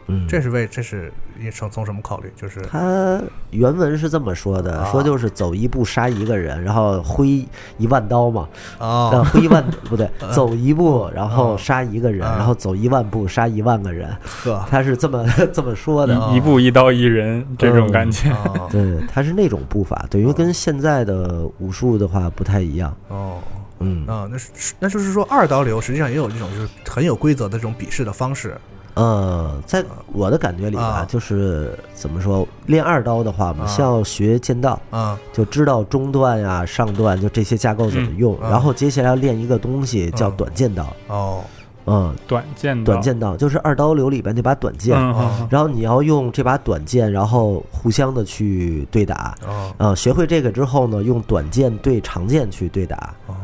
[0.06, 2.32] 哦，嗯，这是为这是你从从什么考虑？
[2.36, 4.90] 就是他原文是这么说的，啊。
[4.90, 7.44] 说就是走一步杀一个人，然后挥
[7.78, 14.14] 一万刀嘛，哦呃挥一万 不对，走一步然后杀一个人，然后走一万步杀一万个人，
[14.44, 14.64] 呵。
[14.70, 16.14] 他是这么 这么说的。
[16.34, 18.30] 一步一刀一人这种感觉。
[18.30, 22.94] 哦 对，他是那种步伐，等于跟现在的武术的话不太一样。
[23.08, 23.38] 哦。
[23.80, 24.06] 嗯。
[24.06, 28.56] 啊，那是那就是说二刀流实际上也有这种就是很有规则的这种比试的方式。
[28.94, 33.66] 呃，在我的感觉里吧啊，就是怎么说，练二刀的话，我们啊。
[33.66, 35.18] 先要学剑道，啊。
[35.32, 38.50] 就知道中段呀、上段就这些架构怎么用，嗯。
[38.50, 40.94] 然后接下来要练一个东西叫嗯短剑道。
[41.08, 41.40] 哦。
[41.86, 42.92] 嗯，短剑道。
[42.92, 45.48] 短剑道就是二刀流里边那把短剑，嗯嗯嗯。
[45.50, 49.34] 然后你要用这把短剑，然后互相的去对打。
[49.46, 49.74] 哦。
[49.78, 53.12] 呃，学会这个之后呢，用短剑对长剑去对打。
[53.26, 53.34] 哦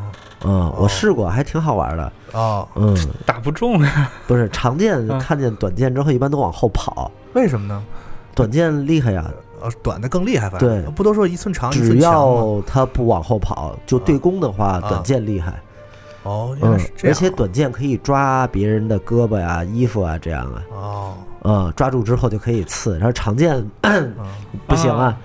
[0.43, 2.11] 嗯，我试过，还挺好玩的。
[2.33, 4.11] 哦，嗯，打不中啊！
[4.27, 7.11] 不是长剑嗯看见短剑之后，一般都往后跑。
[7.33, 7.83] 为什么呢？
[8.33, 9.29] 短剑厉害呀，
[9.61, 12.17] 呃，短的更厉害，反正对不都说一寸长一只寸强吗？
[12.17, 15.53] 要他不往后跑，就对攻的话，啊短剑厉害。
[16.23, 17.11] 哦，原来嗯是，这样。
[17.11, 20.63] 而且短剑可以抓别人的胳膊呀、衣服啊，这样啊。
[20.71, 23.63] 哦，嗯，抓住之后就可以刺，然后长剑
[24.67, 25.17] 不行啊，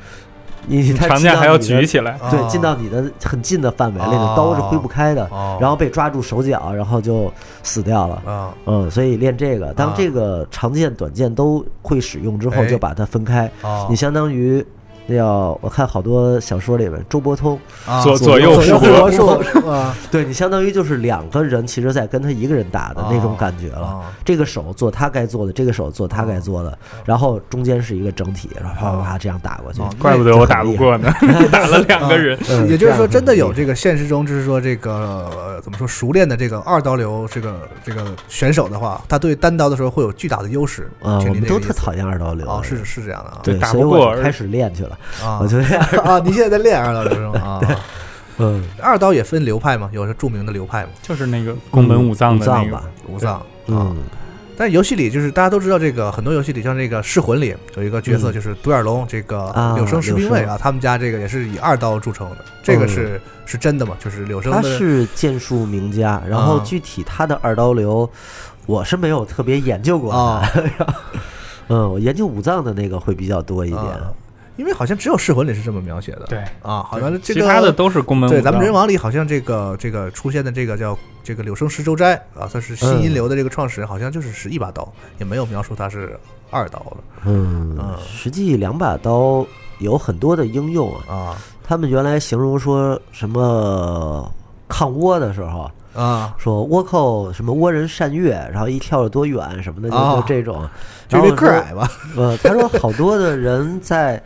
[0.66, 8.22] 你它长剑还要进到你的举起来，对，哦进到你的很近的范围内，哦的刀是挥不开的，哦然后被抓住手脚，然后就死掉了。
[8.26, 13.50] 啊嗯，所以练这个，当啊这个长剑、短剑都会使用之后，哎就把它分开。
[13.62, 14.64] 哦你相当于
[15.06, 19.40] 那叫我看好多小说里边，周伯通啊左左右手手合术？
[20.10, 23.82] 对你相当于就是两个人，其实在跟他一个人打的那种哦感觉了。
[23.82, 29.80] 哦这个手做他该做的，这个手做他该做的，然后中间是一个整体，然后啪啪啪这样打过去。
[29.80, 31.12] 哦怪不得我打不过呢，
[31.52, 32.36] 打了两个人。
[32.50, 40.90] 嗯也就是说，真的有这个现实中，就是说这个呃怎么说熟练的这个二刀流这个这个选手的话，他对单刀的时候会有巨大的优势。
[41.00, 43.38] 啊，我们都特讨厌二刀流哦，是是这样的啊。
[43.44, 44.95] 对，打所以不过开始练去了。
[45.22, 45.38] 啊。
[45.40, 47.40] 我觉得， 啊，你现在在练二刀流是吗？
[47.40, 47.60] 啊，
[48.38, 53.34] 嗯，二刀也分流派嘛，有著名的流派嘛，就是那个宫本武藏的那个武藏吧，武藏。
[53.34, 53.42] 啊。
[53.68, 53.96] 嗯，
[54.56, 58.32] 但是游戏里就是大家都知道，这个很多游戏里，像这个《噬魂》里有一个角色嗯。
[58.32, 63.96] 就是独眼龙，这个啊柳生十兵卫啊，他们家这个也是以二刀著称的，这个是是真的吗？
[63.98, 66.62] 就是柳生他是剑术名家，然后啊。
[66.64, 68.08] 具体他的二刀流，
[68.66, 70.62] 我是没有特别研究过啊他。
[71.68, 73.82] 嗯，我研究武藏的那个会比较多一点。
[74.56, 76.24] 啊因为好像只有《噬魂》里是这么描写的。
[76.28, 86.18] 对啊，好像这个其他的都是宫本武对，咱们人王里好像这个这个出现的这个叫这个柳生十周斋啊，算是新嗯阴流的这个创始人，好像就是使一把刀，也没有描述他是
[86.50, 89.46] 二刀的嗯嗯，实际两把刀
[89.78, 91.14] 有很多的应用啊。
[91.14, 91.36] 啊
[91.68, 94.32] 他们原来形容说什么
[94.68, 100.68] 抗倭的时候，啊，说倭寇什么倭人善跃，然后一跳有多远什么的，就啊就这种。
[101.08, 101.90] 就这然后说个矮吧？
[102.16, 104.22] 呃，他说好多的人在，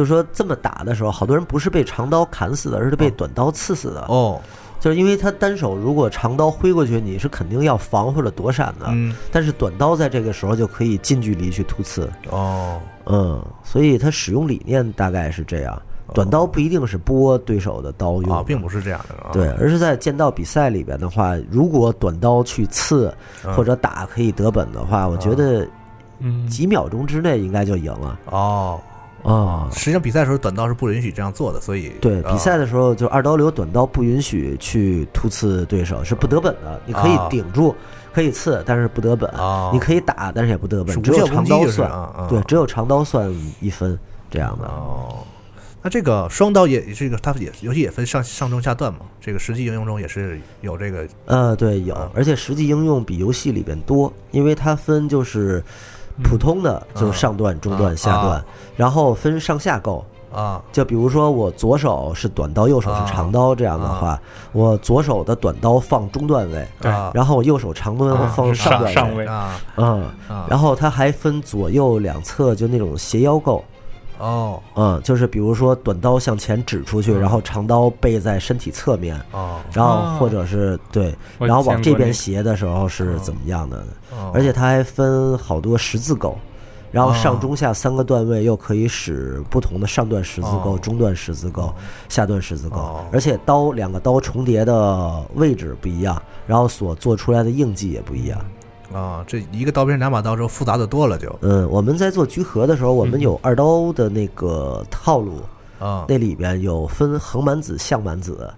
[0.00, 4.06] 就是说这么打的时候，好多人不是被长刀砍死的，而是被短刀刺死的。
[4.08, 4.40] 哦，
[4.80, 12.10] 就是因为他单手如果长刀挥过去，你是肯定要防或者躲闪的，嗯，但是短刀在这个时候就可以近距离去突刺。
[12.30, 15.82] 哦，嗯，所以它使用理念大概是这样。
[16.14, 19.32] 短刀不一定是拨对手的刀用啊，并不是这样的啊。
[19.34, 25.68] 对，而是在剑道比赛里边的话，如果短刀去刺嗯或者打可以得本的话，我觉得
[26.20, 28.80] 嗯几秒钟之内应该就赢了哦。
[29.22, 29.68] 啊。
[29.72, 36.80] 实际上比赛的时候短刀是不允许这样做的，所以对，啊比赛的时候就二刀流短刀不允许去突刺对手，是不得本的。
[36.86, 37.74] 你可以啊顶住，
[38.12, 39.30] 可以刺，但是不得本。
[39.30, 42.26] 啊你可以打，但是也不得本，只有长刀算啊啊。
[42.28, 43.98] 对，只有长刀算一分
[44.30, 44.66] 这样的。
[44.66, 45.18] 哦，
[45.82, 55.62] 那这个双刀也这个它也游戏也分上上中下段嘛，这个实际应用中也是有这个呃，对，有啊，而且实际应用比游戏里边多，因为它分就是
[56.22, 58.44] 普通的，就是上段、中段、下段啊，
[58.76, 60.04] 然后分上下构。
[60.32, 60.62] 啊。
[60.72, 64.20] 就比如说我左手是短刀，右手是长刀，这样的话，
[64.52, 69.26] 我左手的短刀放中段位，啊然后我右手长刀放上段上位。
[69.26, 69.60] 啊。
[69.76, 70.46] 嗯，啊。
[70.48, 73.64] 然后它还分左右两侧，就那种斜腰构，
[74.20, 74.62] 哦。
[74.76, 77.20] 嗯，就是比如说短刀向前指出去，嗯。
[77.20, 79.56] 然后长刀背在身体侧面，哦。
[79.72, 83.78] 然后或者是对，然后往这边斜的时候是怎么样的？
[84.12, 84.30] 哦。
[84.34, 86.36] 而且它还分好多十字钩，
[86.92, 87.14] 然后哦。
[87.14, 90.78] 上中下三个段位又可以使不同的上段十字钩、哦。
[90.80, 91.72] 中段十字钩、
[92.08, 98.38] 下段十字钩哦，而且刀两个刀重叠的位置不一样，然后所做出来的印记也不一样。
[98.92, 105.40] 啊，这一个刀片两把刀之后复杂的多了就嗯，我们在做居合的时候，我们有二刀的那个套路，
[105.78, 108.52] 啊那里边有分横蛮子、向蛮子，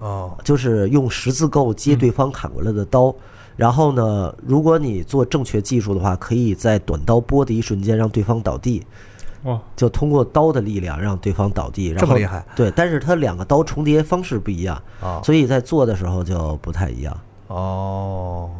[0.00, 3.14] 哦就是用十字钩接对方砍过来的刀。
[3.56, 8.84] 然后呢，如果你做正确技术的话，可以在短刀拨的一瞬间让对方倒地，
[9.44, 11.88] 哇，就通过刀的力量让对方倒地。
[11.88, 12.44] 然后这么厉害？
[12.56, 17.16] 对，但是它两个刀重叠方式不一样，啊所以在做的时候就不太一样，
[17.48, 18.50] 哦。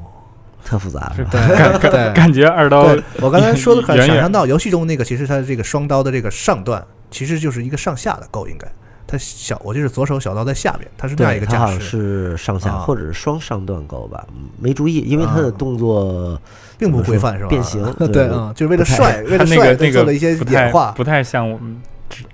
[0.65, 1.31] 特复杂是吧？
[1.57, 1.91] 感对。
[1.91, 8.67] 感感觉二刀，我刚才说的，很想象到游戏中那个，其实它的这个双刀的这个上段，其实就是一个上下的勾，应该。
[9.07, 12.79] 它小，我就是左手小刀在下边，它是那样一个架势，是上下啊。
[12.79, 15.55] 或者是双上段勾吧，嗯没注意，因为它的啊。
[15.59, 16.41] 动作
[16.79, 17.49] 并不规范是吧？
[17.49, 20.93] 变形， 对嗯，就是为了帅，为了帅个那个做了一些不太演化。
[20.93, 21.83] 不太像我们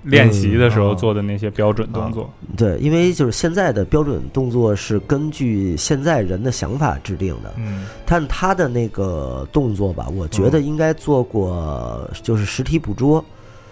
[0.03, 2.29] 练习的时候嗯做的那些标准动作。
[2.55, 7.85] 对，因为就是现在的标准动作是根据现在人的想法制定的，嗯。
[8.05, 13.23] 但他的那个动作吧，我觉得应该做过，就是实体捕捉，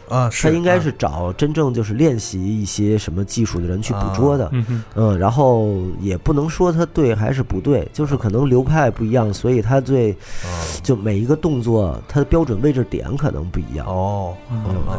[0.09, 10.15] 啊，他应该啊是找真正就是练习一些什么技术的人去捕捉的，嗯，嗯，然后也不能说他对还是不对，就是可能流派不一样，所以他对
[10.83, 13.85] 就每一个动作它的标准位置点可能不一样。
[13.87, 14.35] 哦，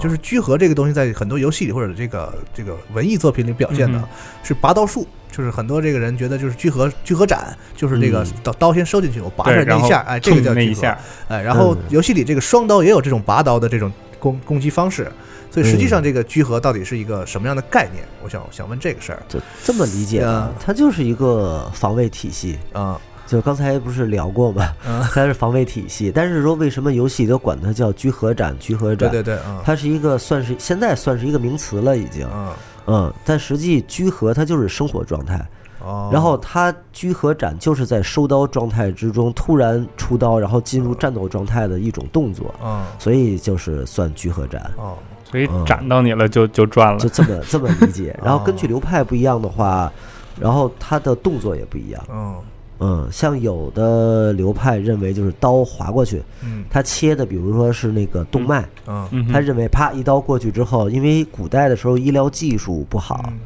[0.00, 4.04] 就是居合这个东西，在很多游戏里或者这个这个文艺作品里表现的嗯
[4.42, 8.26] 是拔刀术，就是很多这个人觉得就是居合居合斩，就是这个嗯。
[8.42, 10.54] 刀刀先收进去，我拔出对，然后来那一下，哎，这个叫居合。
[10.54, 10.98] 冲那一下，
[11.28, 11.78] 哎，然后嗯。
[11.90, 15.10] 游戏里这个双刀也有这种拔刀的这种攻攻击方式，
[15.50, 18.04] 所以实际上这个居合到底是一个什么样的概念？
[18.22, 22.58] 我想想问这个事儿就这么理解的啊，它就是一个防卫体系。
[22.72, 24.72] 啊，就刚才不是聊过吗？
[24.86, 28.56] 嗯它是防卫体系，但是说为什么游戏都管它叫居合斩？
[28.58, 32.52] 居合斩，对对对，嗯它是一个算是现在算是一个名词了，已经，嗯
[32.86, 35.44] 嗯，但实际居合它就是生活状态，
[35.86, 42.84] 哦，然后他居合斩就是在收刀状态之中突然出刀，然后进入战斗状态的一种动作，嗯。
[42.98, 44.94] 所以就是算居合斩，哦。
[45.24, 46.98] 所以斩到你了就就赚了。
[46.98, 47.08] 就。
[47.08, 48.18] 这么 这么理解。
[48.22, 49.92] 然后根据流派不一样的话，
[50.40, 52.02] 然后他的动作也不一样。
[52.10, 52.36] 嗯。
[52.78, 56.64] 嗯，像有的流派认为就是刀划过去，嗯。
[56.70, 59.08] 他切的比如说是那个动脉，嗯。
[59.12, 63.38] 嗯，他认为啪一刀过去之后，因为古代的时候医疗技术不好，嗯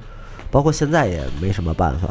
[0.51, 2.09] 包括现在也没什么办法，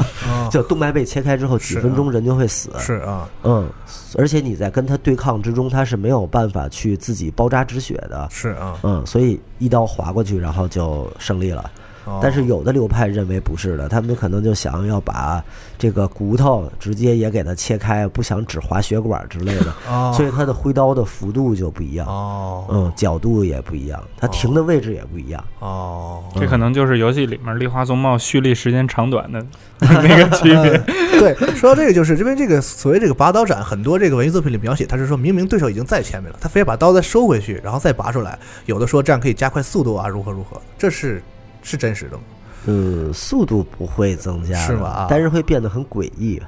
[0.50, 2.70] 就动脉被切开之后，几分钟人就会死。
[2.78, 3.68] 是啊嗯，
[4.16, 8.26] 而且你在跟他对抗之中，他是没有办法去自己包扎止血的。
[8.30, 11.70] 是啊，嗯，所以一刀划过去，然后就胜利了。
[12.04, 15.42] 哦但是有的流派认为不是的，他们可能就想要把
[15.78, 25.44] 这个骨头直接也给它切开，不想只划血管之类的，哦所以它的挥刀的幅度就不一样，哦嗯，角度也不一样，它停的位置也不一样。
[25.58, 29.44] 哦，这可能就是游戏里面丽花宗茂蓄力时间长短的
[29.80, 30.78] 那个区别。
[31.18, 38.38] 对，说到这个，就是因为这个所谓这个拔刀斩，很多这个文艺作品里描写，他是说明明对手已经在前面了，他非要把刀再收回去，然后再拔出来。
[38.66, 41.22] 有的说这样可以加快速度啊，如何如何，这是
[41.62, 42.22] 是真实的吗？
[42.64, 46.40] 呃，速度不会增加，是吧啊但是会变得很诡异。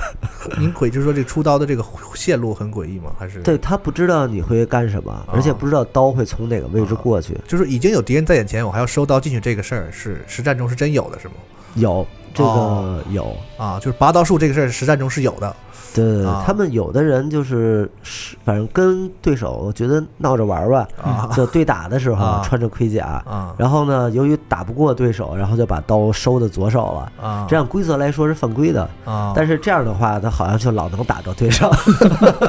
[0.58, 1.82] 您诡就是说这个出刀的这个
[2.14, 3.10] 线路很诡异吗？
[3.18, 7.34] 还是对他不知道你会干什么，啊而且不知道刀会从哪个位置过去。
[7.48, 11.34] 就是已经有敌人在眼前，我还要收刀进去，这个事儿是实战中是真有的，是吗？
[11.76, 15.56] 有这个哦有，啊，就是拔刀术这个事儿，实战中是有的。
[15.94, 16.42] 对对对，啊。
[16.46, 21.30] 他们有的人就是是，反正跟对手觉得闹着玩儿吧，啊。
[21.34, 22.42] 就对打的时候啊。
[22.44, 23.54] 穿着盔甲，啊。
[23.56, 27.12] 然后呢，由于打不过对手，然后就把刀收的左手了。
[27.26, 31.70] 啊，这样规则来说是犯规的，啊，但是这样的话，他好像就老能打到对手。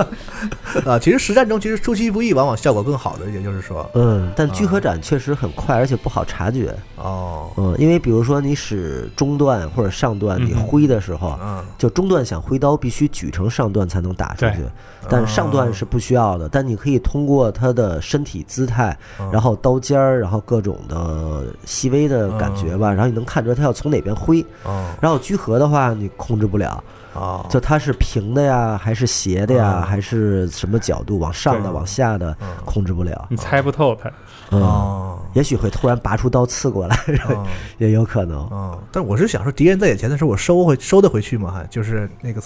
[0.85, 6.75] 啊，其实实战中其实出其不意，往往效果更好的，也就是说，嗯，但聚合斩确实很快，而且不好察觉。
[6.97, 11.63] 哦，嗯，因为比如说你使中段或者上段，你挥的时候，嗯。
[11.77, 14.63] 就中段想挥刀必须举成上段才能打出去，
[15.09, 16.47] 但上段是不需要的。
[16.47, 18.97] 但你可以通过他的身体姿态，
[19.31, 24.39] 然后刀尖儿，然后各种的细微的感觉吧，然后你能看出来他要从哪边挥。
[24.63, 26.81] 哦然后居合的话，你控制不了，
[27.13, 32.35] 哦，就它是平的呀，还是斜的呀，嗯还是什么角度，往上的、往下的，
[32.65, 33.27] 控制不了。
[33.29, 34.11] 你猜不透它。
[34.51, 36.95] 嗯，哦也许会突然拔出刀刺过来，
[37.27, 37.43] 哦
[37.79, 38.47] 也有可能。
[38.51, 41.51] 嗯，但我是想说，敌人在眼前的时候，我收回收得回去吗？
[41.51, 42.39] 还就是那个，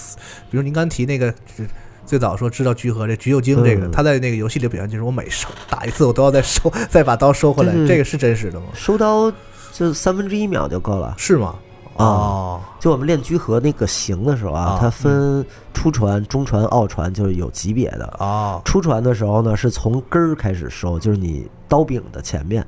[0.49, 1.67] 比如您刚提那个，是
[2.05, 8.67] 最早说知道居合这橘右京这个，嗯他在那个游戏里表现就是我每收打一次，我都要再收，再把刀收回来，这个是真实的吗？
[8.73, 9.29] 收刀
[9.73, 11.13] 就三分之一秒就够了。
[11.17, 11.55] 是吗？
[11.97, 18.13] 哦，就我们练居合那个形的时候啊啊，它分初传、中传、奥传，就是有级别的。
[18.19, 22.65] 哦初传的时候呢，是从根儿开始收，就是你刀柄的前面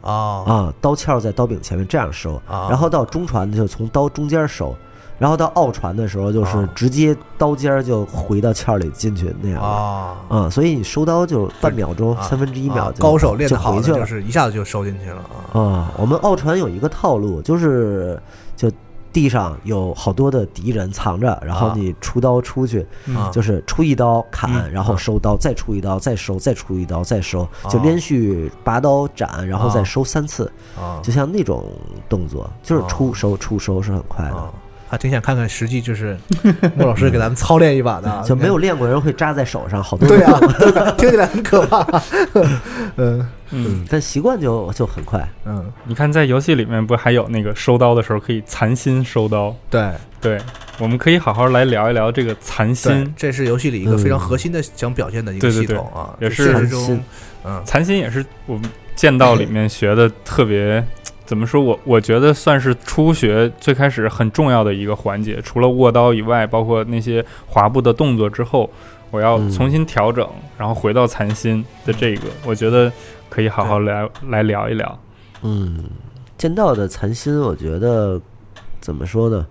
[0.00, 2.34] 哦啊，刀鞘在刀柄前面这样收。
[2.46, 4.74] 啊然后到中传呢，就从刀中间收。
[5.16, 10.16] 然后到奥传的时候，就是啊直接刀尖儿就回到鞘里进去那样哦。
[10.28, 14.06] 啊啊，所以你收刀就半秒钟、三分之一秒高手练就得好的回去了就。
[14.06, 15.18] 是一下子就收进去了
[15.52, 15.60] 啊。
[15.60, 18.43] 啊，我们奥传有一个套路，就是就
[19.14, 21.74] 地上有好多的敌人藏着，然后啊。
[21.76, 22.84] 你出刀出去，
[23.16, 24.72] 啊就是出一刀砍，嗯。
[24.72, 30.98] 然后收刀，再出一刀，再收，再出一刀，再收，就啊连续拔刀斩，然后再收三次，啊。
[31.00, 31.64] 就像那种
[32.08, 32.88] 动作，就是啊。
[32.88, 34.34] 出收出收是很快的。
[34.34, 34.50] 啊。，
[34.88, 36.16] 还挺想看看实际就是
[36.76, 42.02] 莫老师给咱们操练一把的啊， 就没有练过人会扎在手上，好多对人啊，听起来很可怕。
[42.96, 45.26] 嗯嗯，但习惯就就很快。
[45.44, 49.54] 嗯，你看在游戏里面不还有那个收刀的时候可以残心收刀？
[49.70, 49.90] 对
[50.20, 50.38] 对，
[50.78, 53.14] 我们可以好好来聊一聊这个残心，。
[53.16, 57.04] 这是游戏里一个非常核心的想表现的一个对对对系统啊，也就是现实残心中，
[57.44, 60.84] 嗯残心也是我们剑道里面学的特别。
[61.26, 68.68] 怎么说我我觉得算是初学最开始很重要的一个环节，除了握刀以外，包括那些滑步的动作之后，
[69.14, 72.90] 我要嗯重新调整，然后回到残心的这个，我觉得
[73.28, 74.98] 可以好好来来聊一聊。
[75.42, 75.84] 嗯，
[76.36, 78.20] 剑道的残心，我觉得
[78.80, 79.46] 怎么说呢，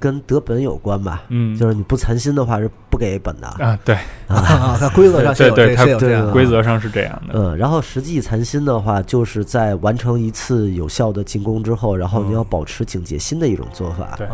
[0.00, 1.24] 跟得本有关吧。
[1.28, 3.46] 嗯，就是你不残心的话是不给本的。
[3.62, 3.94] 啊，对
[4.28, 7.34] 啊，它规则上是有这对对它是有这样的规则上是这样的。
[7.34, 14.14] 嗯，然后实际残心的话，就是在完成一次有效的进攻之后，然后你要保持警戒心的一种做法。
[14.16, 14.26] 对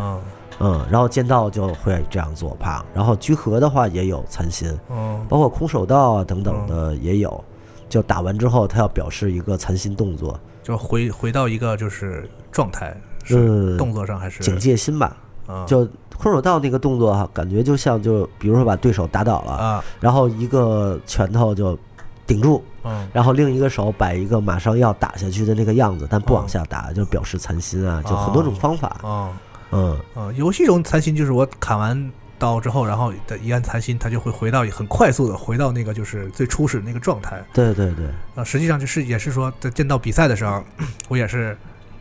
[0.59, 2.83] 嗯嗯，然后剑道就会这样做，啪。
[2.93, 7.43] 然后居合的话也有残心，嗯包括空手道啊等等的也有。
[7.89, 14.41] 就打完之后，他要表示一个残心动作，就回回到一个就是状态，是嗯，动作上还是？
[14.41, 15.15] 警戒心吧。
[15.45, 15.87] 啊就
[16.17, 19.83] 空手道那个动作哈，感觉就像就比如说把对手打倒了，啊。
[19.99, 21.77] 然后一个拳头就
[22.25, 23.07] 顶住，嗯。
[23.13, 28.87] 然后另一个手摆一个马上要打下去的那个样子，但不往下打，就表示残心啊，就很多种方法。
[29.03, 29.29] 啊
[29.73, 38.05] 嗯，啊，游戏中残心就是我砍完刀之后，然后的一按残心，它就会回到很快速的回到那个就是最初始那个状态对对对，
[38.35, 38.43] 啊。
[38.43, 40.63] 实际上就是也是说在见到比赛的时候，
[41.07, 41.57] 我也是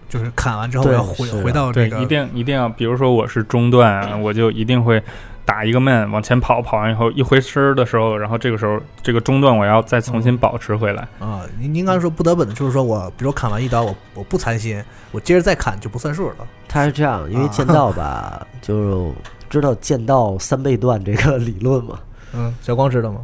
[0.09, 5.03] 就是砍完之后我要回回到这，个一定一定要，比如说我是中段啊，我就一定会
[5.53, 11.07] 打一个慢往前跑，跑完以后一回身儿的时候，然后这个时候这个中段我要再重新保持回来。
[11.19, 16.37] 啊，您您刚才说不得本的，就是说我比如砍完一刀，我我不残心，我接着再砍就不算数了。
[16.67, 19.13] 他是这样，因为剑道 吧，就
[19.51, 21.99] 知道剑道三倍段这个理论嘛。
[22.33, 23.21] 嗯，小光知道吗？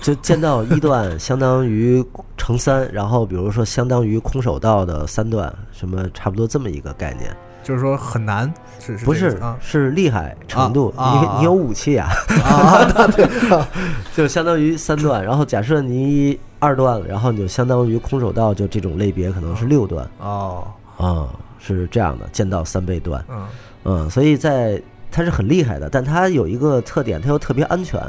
[0.00, 2.04] 就剑道一段相当于
[2.36, 7.36] 乘三，然后比如说相当于空手道的三段，什么差不多这么一个概念。
[7.62, 9.56] 就是说很难，是是不是啊。
[9.60, 12.08] 是厉害程度，啊啊你有武器啊，
[12.44, 13.68] 啊，那对啊
[14.14, 15.24] 就相当于三段。
[15.24, 20.08] 然后假设你二段，然后你就相当于空手道，就这种类别可能是六段。
[20.18, 20.66] 哦，
[20.98, 23.46] 啊、是这样的，剑道三倍段，嗯。
[23.84, 28.00] 嗯，所以在它是很厉害的，但它有一个特点，它又特别安全。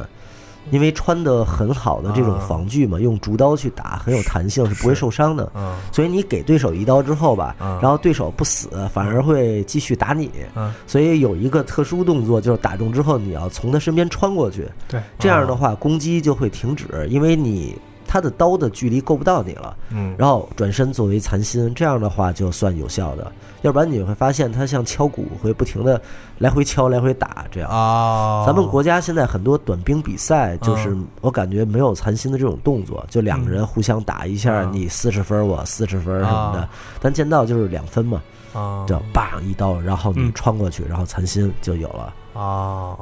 [0.71, 5.51] 因为穿的很好的这种啊防具嘛，用竹刀去打很有弹性，是不会受伤的。
[5.55, 10.31] 嗯所以你给对手一刀之后吧，啊然后对手不死，反而会继续打你。
[10.55, 17.75] 嗯所以有一个特殊动作，就是打中之后你要从他身边穿过去，对，这样的话攻击就会停止，因为你
[18.13, 23.31] 他的刀的距离够不到你了，嗯，然后转身作为残心，这样的话就算有效的。
[23.63, 25.99] 要不然你会发现他像敲鼓，会不停的
[26.37, 27.67] 来回敲、来回打这样。
[27.71, 36.69] 啊，咱们国家现在很多短兵比赛，就是我感觉没有残心的这种动作，就两个人互相打一下，你四十分我四十分什么的。
[37.01, 38.21] 但剑道就是两分嘛，
[38.53, 42.13] 啊，就叭一刀，然后你穿过去，然后残心就有了。
[42.39, 42.95] 啊，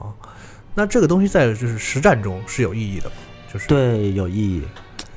[0.73, 3.11] 那这个东西在就是实战中是有意义的，
[3.51, 4.63] 就是对有意义。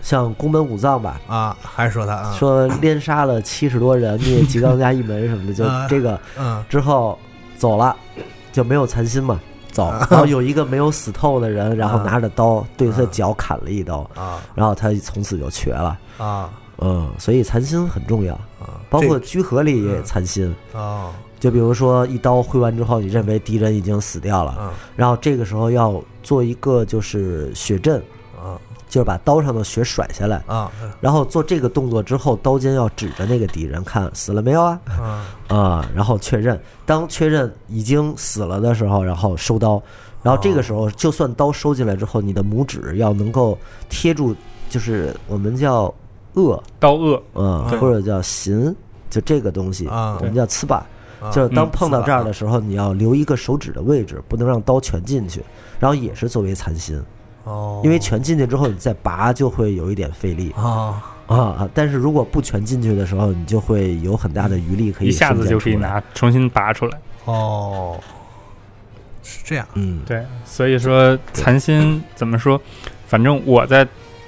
[0.05, 7.19] 像宫本武藏吧，啊，还是说他说连杀了七十多人，灭吉冈家一门什么的，就这个，嗯，之后
[7.57, 7.97] 走了，
[8.53, 9.41] 就没有残心嘛，
[9.73, 16.51] 走，然后有一个没有死透的人，然后拿着刀对他脚砍了一刀，啊，然后他从此就瘸了，啊，
[16.81, 28.03] 嗯，所以残心很重要，啊，包括居合里也残心，啊，就比如说一刀挥完之后，你认为敌人已经死掉了，然后这个时候要做一个就是血阵，啊。
[28.95, 30.71] 就是把刀上的血甩下来啊，
[31.01, 34.81] 然后做这个动作之后，刀尖要指着那个敌人看死了没有啊？
[35.49, 39.83] 啊，然后确认，当确认已经死了的时候，然后收刀，
[40.23, 44.33] 然后这个时候就算刀收进来之后，你的拇指要能够贴住，
[44.71, 45.93] 就是我们叫
[46.37, 48.73] 颚刀颚，嗯，或者叫心，
[49.11, 50.87] 就这个东西，我们叫刺把，
[51.33, 55.43] 就是当碰到这儿的时候，你要留一个手指的位置，不能让刀全进去，
[55.81, 57.03] 然后也是作为残心。
[57.45, 61.69] 哦，因为全进去之后，你再拔就会有一点费力啊啊！
[61.73, 66.99] 但是如果不全进去的时候，你就会有很大的余力可以一下子就可以拿重新拔出来。
[67.25, 67.99] 哦，
[69.23, 72.61] 是这样，嗯，对，所以说残心怎么说？
[73.07, 73.87] 反正我在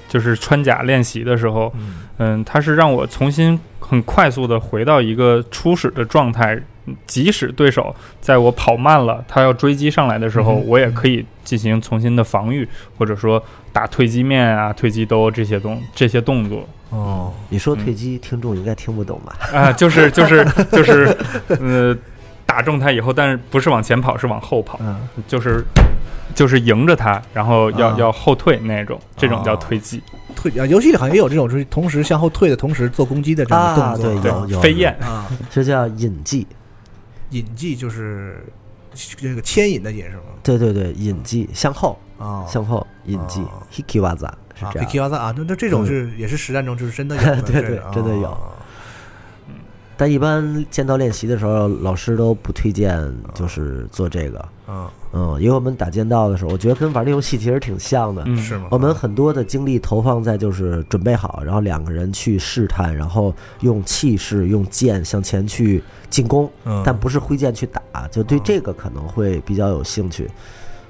[0.08, 1.72] 就是穿甲练习的时候，
[2.18, 6.60] 嗯，它是让我重新很快速的回到一个初始的状态。
[7.06, 16.66] 即使对手在我跑慢了，他要追击上来的时候，我也可以进行重新的防御，或者说打退击面啊、退击兜这些动这些动作。
[16.90, 19.36] 哦，你说退击，听众应该听不懂吧？
[19.52, 21.16] 啊， 就是就是就是，
[21.48, 21.96] 呃，
[22.46, 24.78] 打中他以后，但是不是往前跑，是往后跑，
[25.26, 25.64] 就是
[26.32, 30.00] 就是迎着他，然后要要后退那种，这种叫退击。
[30.36, 36.46] 退啊，游戏里好像也有这种，就是同时向后退的同时做攻击的这种动作，对，有有飞燕啊，这叫引技。
[37.30, 38.44] 引技就是
[38.94, 40.22] 这个牵引的引是吗？
[40.42, 48.36] 对对对，引技向后啊，向后引技，hikiwaza 是这样，hikiwaza 啊，那那这种是也是实战中就是真的有， 对对，真的有。
[49.96, 53.00] 但一般剑道练习的时候，老师都不推荐
[53.34, 54.48] 就是做这个。
[54.68, 58.22] 嗯嗯，因为我们打剑道的时候，我觉得跟玩那游戏其实挺像的。
[58.26, 58.66] 嗯，是吗？
[58.70, 66.50] 我们很多的精力投放在就是准备好，然后两个人去试探，然后用气势、用剑向前去进攻，
[66.84, 70.28] 但不是挥剑去打，就对这个可能会比较有兴趣。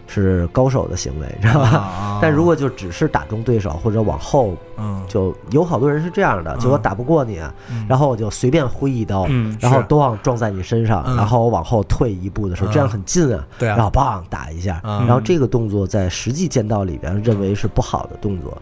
[0.07, 2.19] 是高手的行为，知道吧？
[2.23, 7.41] 但如果就只是打中对手或者往后，嗯，就有好多人是这样的，就我打不过你，
[7.89, 9.27] 然后我就随便挥一刀，
[9.61, 18.57] 然后都往撞在你身上，然后我往后退一步的时候，这样很近啊，对啊，然后棒打一下，然后这个动作在实际剑道里边认为是不好的动作，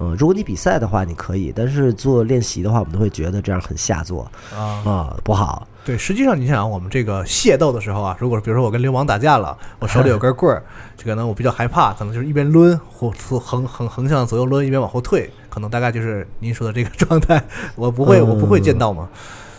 [0.00, 4.26] 嗯，如果你比赛的话你可以，但是做练习的话，我们都会觉得这样很下作。
[4.54, 4.82] 啊。
[4.84, 5.67] 啊不好。
[5.88, 10.62] 对，实际上你想，我们这个械斗的时候啊，如果比如说我跟流氓打架了，我手里有根棍儿，
[10.98, 13.10] 这个呢我比较害怕，可能就是一边抡或
[13.40, 17.42] 横横横向左右抡，一边往后退，可能大概就是您说的这个 状态。
[17.74, 19.08] 我不会，我不会剑道嘛。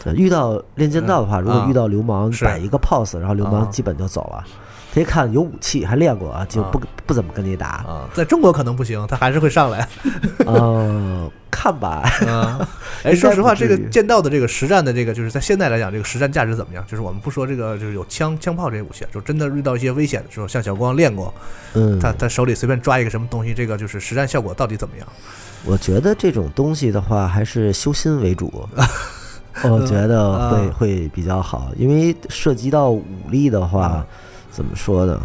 [0.03, 4.43] 对，遇到练剑道的话，如果遇到流氓摆一个 pose，然后流氓基本就走了。
[4.93, 8.07] 他一看有武器，还练过啊，就不不怎么跟你打啊。
[8.13, 9.87] 在中国可能不行，他还是会上来。
[10.45, 12.03] 嗯，看吧。
[12.27, 12.67] 嗯，
[13.03, 16.83] 哎，说实话，这个剑道的这个实战的这个，就是在现在来讲，这个实战价值怎么样？
[16.87, 21.33] 就是我们不说这个，就是有枪枪炮这些武器，就真的遇到一些危险的时候，像小光练过，
[21.73, 25.07] 嗯，他他手里随便抓一个什么东西，这个就是实战效果到底怎么样？
[25.65, 28.67] 我觉得这种东西的话，还是修心为主。
[29.63, 34.05] 我觉得会会比较好，因为涉及到武力的话。
[34.51, 35.21] 怎么说呢？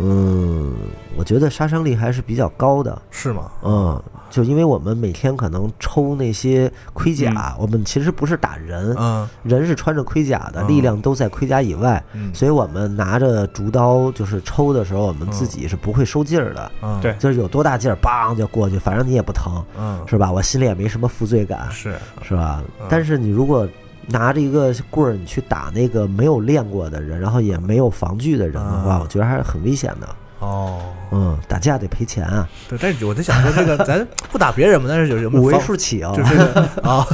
[0.00, 0.74] 嗯，
[1.16, 3.50] 我觉得杀伤力还是比较高的，是吗？
[3.62, 12.02] 嗯，就因为我们每天可能抽那些盔甲，我们其实不是打人，嗯，人是穿着盔甲的，力量都在盔甲以外，
[12.34, 20.30] 所以我们拿着竹刀就是抽的时候，我们自己是不会收劲儿的，嗯，对，就是有多大劲儿，梆就过去，反正你也不疼，嗯，是吧？
[20.30, 21.94] 我心里也没什么负罪感，是。
[22.22, 22.62] 是吧？
[22.88, 23.66] 但是你如果
[24.06, 30.08] 拿着一个棍儿，你去打那个没有练过的人，然后也没有防具的人的话，我觉得还是很危险的。
[30.38, 30.80] 哦，
[31.10, 37.06] 嗯，打架得赔钱啊，对，但是我在想说，这个咱不打别人嘛，但是有有没有五位数起啊，就是这个啊，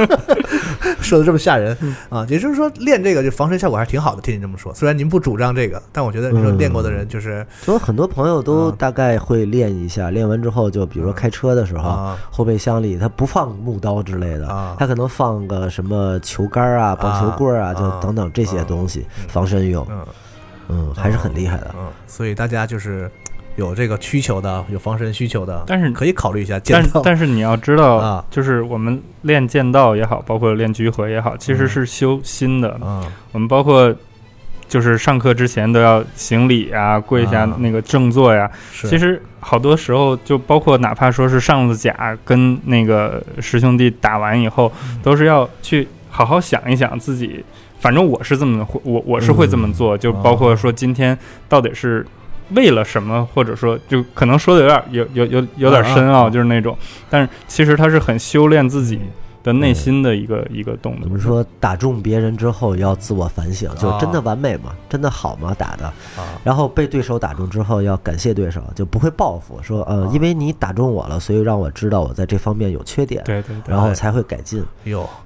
[1.00, 1.76] 说的这么吓人
[2.10, 4.20] 啊，也就是说练这个就防身效果还是挺好的。
[4.20, 12.18] 听你这么说，虽然您不主张这个，但我觉得你说练过的人就是所以很多朋友都大概会练一下，练完之后就比如说开车的时候，啊。
[12.30, 19.86] 后备箱里他不放木刀之类的，啊他可能放个什么球杆啊、棒球棍啊，就啊等等这些东西防身用，
[20.68, 21.74] 嗯嗯，还是很厉害的。
[21.78, 23.10] 嗯，所以大家就是
[23.56, 27.00] 有这个需求的，有防身需求的，但是可以考虑一下剑道。
[27.04, 32.78] 但是你要知道，啊就是我们练剑道也好，包括练居合也好，其实是修心的。
[32.82, 33.02] 嗯
[33.32, 33.94] 我们包括
[34.68, 38.50] 就是上课之前都要行礼啊，跪下啊那个正坐呀。
[38.72, 47.44] 是其实好多时候，就包括哪怕说是上了甲跟那个师兄弟打完以后，嗯都是要去好好想一想自己。
[47.78, 51.16] 反正我是这么会，我我是会这么做，就包括说今天
[51.48, 52.06] 到底是
[52.50, 56.76] 为了什么，或者说就可能说的有点有有有有点深奥，就是那种，
[57.10, 59.00] 但是其实他是很修炼自己
[59.42, 61.02] 的内心的一个一个动作。
[61.04, 61.20] 我们。
[61.20, 64.72] 说打中别人之后要自我反省，就啊真的完美吗？
[64.88, 65.54] 真的好吗？
[65.58, 66.38] 打的，啊。
[66.44, 69.94] 然后被对手打中之后要感谢对手，就不会报复，说啊。
[69.94, 74.64] 呃，因为你打中我了，所以让我知道我在这方面有缺点，对对对，然后才会改进。
[74.84, 75.08] 有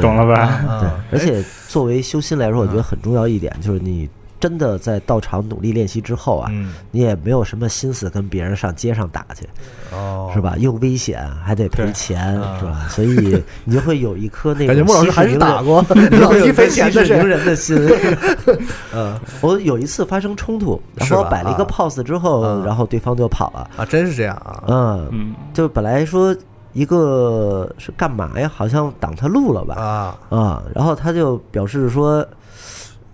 [0.00, 0.60] 懂了吧？
[0.80, 4.08] 对啊，而且作为修心来说，我觉得很重要一点就是你
[4.40, 6.72] 真的在道场努力练习之后啊，嗯。
[6.92, 9.44] 你也没有什么心思跟别人上街上打去，
[9.90, 10.30] 哦。
[10.32, 10.54] 是吧？
[10.58, 12.56] 又危险，还得赔钱，啊。
[12.60, 12.86] 是吧？
[12.88, 15.84] 所以你就会有一颗那个感觉穆老师还是打过。
[16.20, 17.44] 老有一赔钱的息事宁事人。
[17.46, 17.88] 的心。
[18.94, 21.68] 嗯我有一次发生冲突，然后摆了一个啊。
[21.70, 22.62] pose 之后，啊。
[22.64, 23.68] 然后对方就跑了。
[23.76, 24.62] 啊，真是这样啊。
[24.68, 26.34] 嗯，嗯，就本来说
[26.72, 28.50] 一个是干嘛呀？
[28.54, 29.74] 好像挡他路了吧？
[29.74, 32.26] 啊啊，然后他就表示说。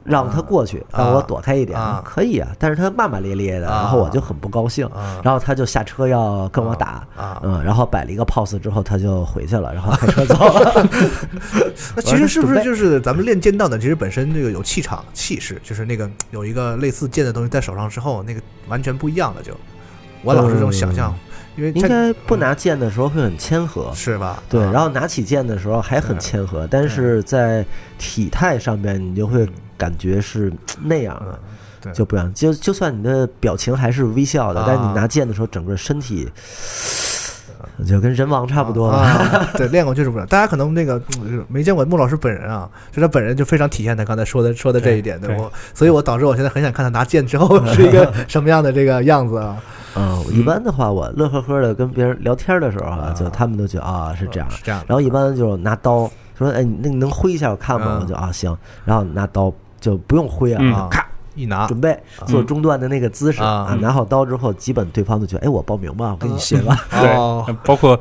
[0.07, 2.47] 让他过去，啊让我躲开一点，啊可以啊。
[2.59, 10.87] 但是他骂骂咧咧的，啊然后我就很不高兴，啊然后他就下车要跟我打，啊嗯，然后摆了一个 pose 之后，他就回去了，然后开车走了。
[11.97, 19.55] 那其实是不是就是咱们练剑道的，其实本身这个有气场、气势，就是那个有一个类似剑的东西在手上之后，那个完全不一样了就。
[20.23, 21.15] 我老是这种想象，
[21.57, 24.43] 因为应该不拿剑的时候会很谦和，是吧？
[24.49, 27.65] 对，啊然后拿起剑的时候还很谦和，但是在
[27.99, 30.53] 体态上面你就会感觉是
[30.83, 31.15] 那样
[31.83, 32.33] 的，就不一样。
[32.35, 36.29] 就就算你的表情还是微笑的，啊但是你拿剑的时候，整个身体
[37.87, 38.99] 就跟人王差不多了。
[38.99, 40.27] 啊，对，练过就是不一样。
[40.29, 49.57] 大家可能那个嗯没见过穆老师本人啊，就他本人就非常体现他刚才说的说的这一点的对我，所以我导致我现在很想看他拿剑之后 是一个什么样的这个样子啊。
[49.97, 53.13] 嗯，一般的话，我乐呵呵的跟别人聊天的时候啊，啊。
[53.13, 57.99] 就他们都觉得啊是这样，是这样然后一般就拿刀说，哎，你那你能挥一下我看吗？
[57.99, 58.01] 嗯。
[58.01, 60.73] 我就啊行，然后拿刀就不用挥啊，嗯。
[60.75, 61.67] 啊咔一拿。
[61.67, 66.77] 准备做中断的那个姿势啊啊，拿好刀之后，基本对方都觉得，哎，我报名吧，我跟你学吧。
[67.01, 67.11] 对。
[67.17, 67.99] 哦，包括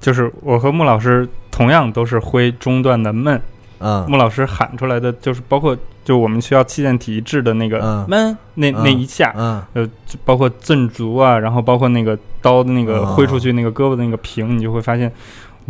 [0.00, 3.40] 就是我和穆老师同样都是挥中段的闷，
[3.78, 4.04] 嗯。
[4.08, 5.76] 穆老师喊出来的就是包括
[6.06, 8.06] 就我们需要气垫体一致的那个嗯。
[8.08, 9.60] 闷那那一下，嗯。
[9.74, 15.10] 呃，就包括震足啊，然后包括那个刀的那个哦挥出去那个胳膊的那个平，你就会发现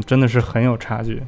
[0.05, 1.23] 真的是很有差距。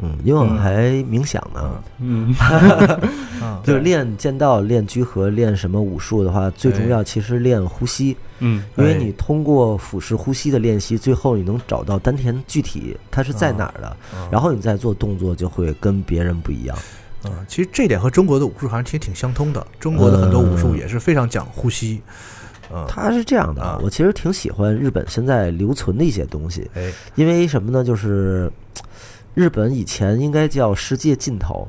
[0.00, 2.34] 嗯，因为我们还冥想呢，嗯，
[3.42, 3.60] 嗯。
[3.64, 13.96] 就是练剑道、练居合、练什么武术的话，最重要其实练呼吸，嗯，因为你通过腹式呼吸的练习，最后你能找到丹田具体它是在哪儿的，
[14.30, 16.76] 然后你再做动作就会跟别人不一样。
[17.24, 19.66] 嗯，其实这点和中国的武术好像其实挺相通的。
[19.80, 22.00] 中国的很多武术也是非常讲呼吸。
[22.70, 27.82] 嗯，它是这样的啊，我其实挺喜欢日本现在留存的一些东西，哎，因为什么呢？
[27.82, 28.52] 就是
[29.34, 31.66] 日本以前应该叫世界尽头，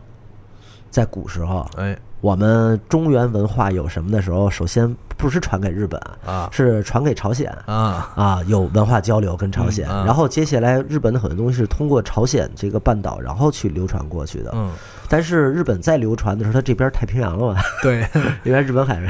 [0.92, 7.50] 在古时候，哎我们中原文化有什么的时候，首先不是传给日本，啊是传给朝鲜。
[7.66, 14.52] 啊啊，有文化交流跟朝鲜，嗯啊然后接下来日本的很多东西是通过朝鲜这个半岛，然后去流传过去的。
[14.54, 14.70] 嗯，
[15.10, 18.08] 但是日本再流传的时候，它这边太平洋了嘛，对，
[18.46, 19.02] 因为日本海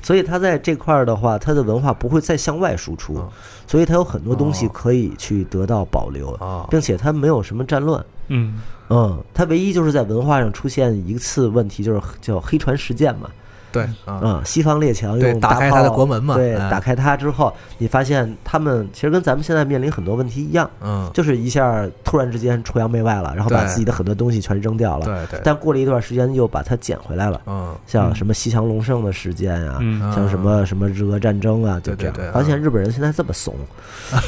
[0.00, 3.28] 所以它在这块儿的话，它的文化不会再向外输出，嗯。
[3.66, 8.04] 所以它有很多东西哦可以去得到保留，啊并且它没有什么战乱。
[8.28, 13.28] 嗯，嗯，它唯一就是在文化上出现一次问题，就是叫黑船事件嘛。
[13.72, 14.20] 对啊。
[14.22, 16.70] 嗯，西方列强用大炮打开它的国门嘛对，哎。
[16.70, 25.06] 打开它之后，你发现他们其实跟咱们现在面临很多问题一样，嗯，就是一下突然之间崇洋媚外了，然后把自己的很多东西全扔掉了。
[25.06, 27.74] 对对，但过了一段时间又把它捡回来了，嗯。
[27.86, 30.00] 像什么西强隆盛的事件啊、嗯。
[30.12, 32.14] 像什么什么日俄战争啊，就这样。
[32.14, 33.54] 对对对发现日本人现在这么怂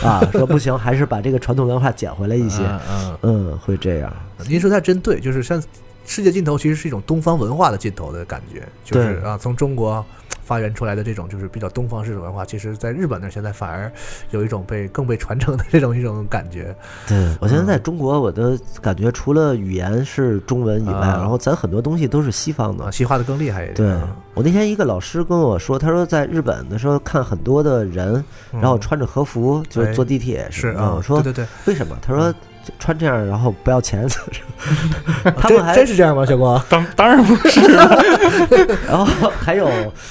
[0.03, 2.63] 啊， 说不行，还是把这个传统文化捡回来一些。
[2.65, 4.13] 嗯嗯，嗯，会这样。
[4.49, 5.63] 您说他真对，就是像
[6.05, 10.05] 世界尽头其实是一种东方文化的尽头的感觉，就是啊，从中国
[10.43, 13.91] 发源出来的这种就是比较东方式的文化，其实在日本那儿现在反而
[14.31, 16.75] 有一种被更被传承的这种一种感觉。
[17.07, 22.91] 对我现在在中国，我的感觉除了语言是中文以外，啊然后咱很多东西都是西方的啊，。
[22.91, 23.75] 西化的更厉害一点。
[23.75, 31.95] 对嗯我那天一个老师跟我说，他说在日本的时候看很多的人，然后穿着和服就是哎坐地铁是啊，我说对对对，为什么？
[32.01, 32.35] 他说
[32.79, 34.07] 穿这样然后不要钱，
[35.39, 36.63] 他们还真是这样吗，小光？
[36.69, 37.61] 当当然不是，
[38.89, 39.69] 然后还有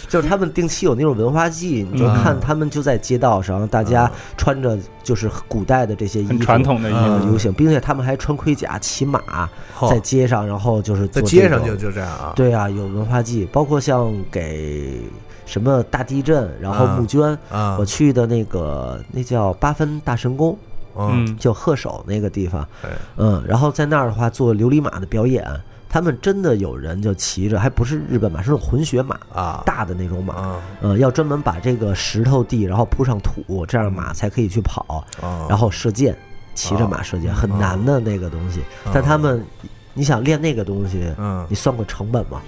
[0.08, 7.28] 就是他们定期有那种文化季，你就嗯看他们就在街道上，大家穿着就是古代的这些衣服，很传统的衣呃服。
[7.28, 9.50] 游行，并且他们还穿盔甲骑马
[9.90, 12.34] 在街上，然后就是在做这种街上就就这样啊。
[12.36, 15.00] 对啊，有文化季，包括像给
[15.46, 20.58] 什么大地震，然后啊募捐，啊我，去的那个那叫八分大神宫，
[20.96, 22.62] 嗯，嗯，就鹤首那个地方。
[22.84, 25.46] 哎，嗯，然后在那儿的话做琉璃马的表演，
[25.90, 29.64] 他们真的有人就骑着，还不是日本马，是那种混血马，啊。
[29.66, 30.62] 大的那种马，啊。
[30.82, 36.18] 呃，要专门把这个石头地，然后铺上土，这样马才可以去跑，啊，然后射箭，
[36.54, 38.62] 骑着马射箭，很难的那个东西，
[38.94, 39.46] 但他们。
[39.94, 42.42] 你想练那个东西，嗯你算过成本吗？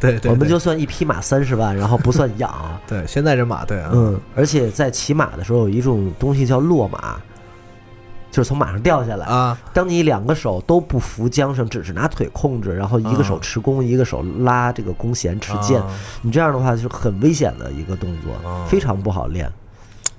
[0.00, 2.80] 对 对，对我们就算一匹马三十万，然后不算养 啊。
[2.86, 7.16] 对现在这马对啊，嗯，而且在骑马的时候有一种东西叫落马，
[8.30, 9.26] 就是从马上掉下来。
[9.26, 15.88] 啊当你两个手都不扶缰绳，只是拿腿控制，然后一个手啊持弓，一个手拉这个弓弦持剑，啊
[16.22, 19.50] 你这样的话就是很危险的一个动作，啊非常不好练。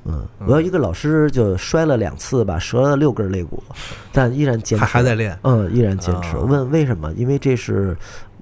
[0.05, 3.61] 嗯，我有一个老师就摔了两次吧，折了六根肋骨，
[4.11, 5.37] 但依然坚持，还还在练。
[5.43, 6.37] 嗯，依然坚持。
[6.37, 7.11] 问为什么？
[7.13, 7.95] 因为这是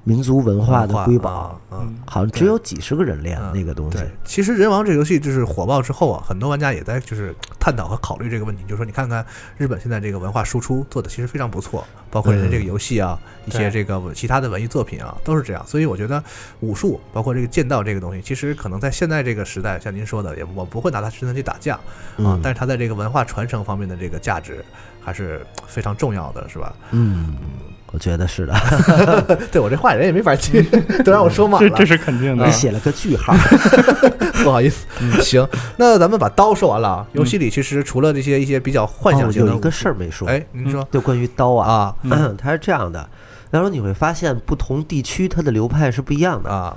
[0.07, 1.29] 民族文化的瑰宝，
[1.69, 3.97] 啊啊好像只有几十个人练嗯那个东西。
[3.97, 9.25] 对，其实人王这个游戏就是火爆之后啊，很多玩家也在就是探讨和考虑这个问题，就是说你看看
[9.57, 15.61] 日本现在这个文化输出做的其实非常不错，包括人家这个游戏啊，一些这个其他的文艺作品啊，都是这样。
[15.67, 16.23] 所以我觉得
[16.61, 21.81] 武术，包括这个剑道这个东西，其实可能在现在这个时代，像您说的，也我不会拿它真的去打架啊
[22.15, 24.63] 嗯，但是它在这个文化传承方面的这个价值
[25.01, 26.73] 还是非常重要的，是吧？
[26.91, 27.35] 嗯，
[27.91, 28.53] 我觉得是的。
[29.51, 30.61] 对我这话人也没法接，
[31.05, 31.85] 都让我说满了这这。
[31.85, 32.51] 是肯定的你。
[32.51, 33.33] 写了个句号，
[34.43, 34.85] 不好意思，
[35.21, 37.07] 行，那咱们把刀说完了啊。
[37.13, 43.07] 游戏里其实除了这些一些比较幻想性的哦有一个事儿没说，哎，您说就关于刀啊，啊嗯， 它是这样的。
[43.49, 46.75] 然后你会发现，不同地区它的流派是不一样的，啊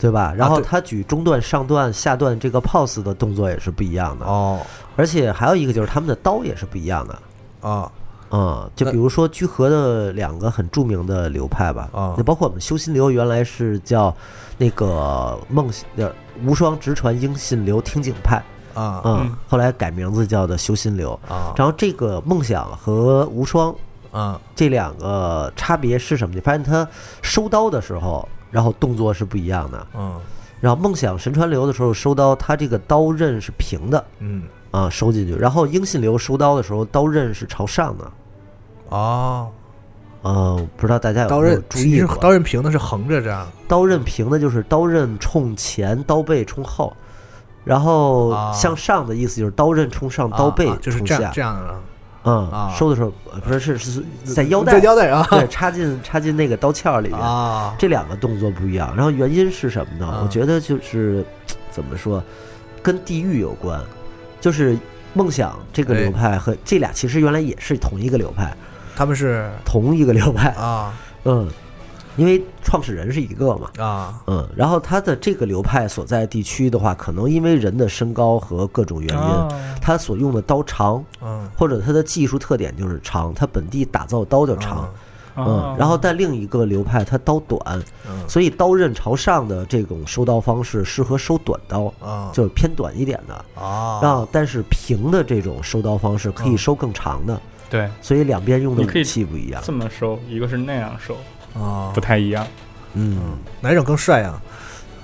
[0.00, 0.34] 对吧？
[0.36, 4.60] 然后对它举中段、上段、下段这个 pose 的动作也是不一样的，哦
[4.96, 7.18] 而且还有一个就是他们的刀也是不一样的。
[7.60, 7.90] 啊
[8.30, 14.14] 嗯，就比如说居合的两个很著名的流派吧，啊那包括我们修心流原来是叫
[14.56, 16.12] 那个梦呃
[16.44, 18.36] 无双直传英信流听景派，
[18.74, 21.18] 啊嗯嗯，后来改名字叫的修心流。
[21.28, 23.74] 啊然后这个梦想和无双
[24.10, 26.34] 啊这两个差别是什么？
[26.34, 26.86] 你发现他
[27.22, 29.86] 收刀的时候，然后动作是不一样的。
[29.96, 30.20] 嗯
[30.60, 35.34] 然后梦想神传流的时候收刀，他这个刀刃是平的嗯啊，收进去。
[35.34, 38.10] 然后英信流收刀的时候，刀刃是朝上的。
[38.88, 39.48] 哦，
[40.22, 42.16] 呃，不知道大家有刀刃没有注意过？
[42.16, 46.94] 刀刃平的是横着这样刀刃平的就是刀刃冲前，刀背冲后。
[47.64, 51.32] 然后啊向上的意思就是刀刃冲上，刀背冲下这样。
[51.34, 51.74] 这样的
[52.24, 54.02] 嗯啊，收的时候呃不是是是
[54.34, 57.18] 在腰带在腰带啊对，插进插进那个刀鞘里面。
[57.18, 60.06] 啊这两个动作不一样，然后原因是什么呢？
[60.06, 61.24] 啊我觉得就是
[61.70, 62.22] 怎么说，
[62.82, 63.80] 跟地域有关。
[64.40, 64.78] 就是
[65.14, 68.56] 梦想这个流派和这俩其实原来也是同一个流派，
[68.94, 70.50] 他们是同一个流派。
[70.50, 70.92] 啊
[71.24, 71.48] 嗯，
[72.16, 73.70] 因为创始人是一个嘛。
[73.78, 79.48] 啊嗯，然后他的这个流派所在地区的话，可能因为人的身高和各种原因，哦
[79.80, 84.78] 他所用的刀长，嗯或者他的技术特点就是长，他本地打造刀就长。
[84.78, 84.90] 啊
[85.38, 87.60] 嗯哦，然后但另一个流派它刀短，
[88.08, 88.28] 嗯。
[88.28, 92.30] 所以刀刃朝上的这种收刀方式适合收短刀，啊。
[92.32, 93.34] 就是偏短一点的。
[93.60, 94.00] 啊。
[94.02, 99.62] 然后但是平的这种收刀方式可以收更长的，对，所以两边用的武器不一样。
[99.64, 101.16] 这么收，一个是那样收，
[101.60, 101.90] 啊。
[101.94, 102.46] 不太一样。
[102.94, 104.40] 嗯，哪一种更帅啊？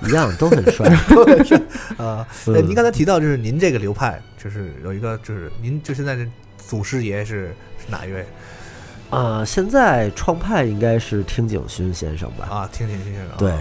[0.05, 0.87] 一样都很帅。
[1.97, 2.55] 啊，嗯。
[2.55, 6.27] 哎，您刚才提到就是您这个流派，就是有一个就是您就现在的
[6.57, 8.25] 祖师爷是是哪一位
[9.09, 12.47] 啊、现在创派应该是听景勋先生吧？
[12.49, 12.69] 啊？
[12.71, 13.53] 听井勋先生对，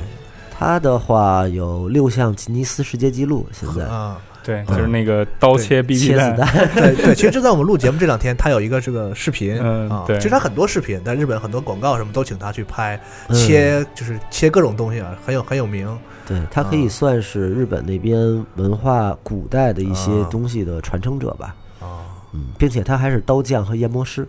[0.51, 6.69] 他的话有六项吉尼斯世界纪录，现在啊，对，就是那个刀切子弹。
[6.75, 21.55] 对对，其实就在我们录节目这两天，他有一个这个视频啊，嗯对其实他很多视频，在日本很多广告什么都请他去拍，嗯切就是切各种东西啊，很有很有名对他可以算是日本那边文化古代的一些啊东西的传承者吧。
[21.81, 22.11] 啊。
[22.33, 24.27] 嗯，并且他还是刀匠和研磨师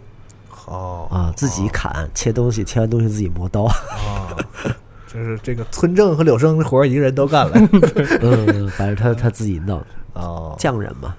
[0.66, 3.64] 哦啊，自己砍切东西，切完东西自己磨刀。
[3.64, 4.36] 啊，
[5.08, 7.54] 就是这个村正和柳生活儿一个人都干了。
[8.22, 9.82] 嗯，反正他他自己弄，
[10.14, 11.16] 哦，匠人嘛，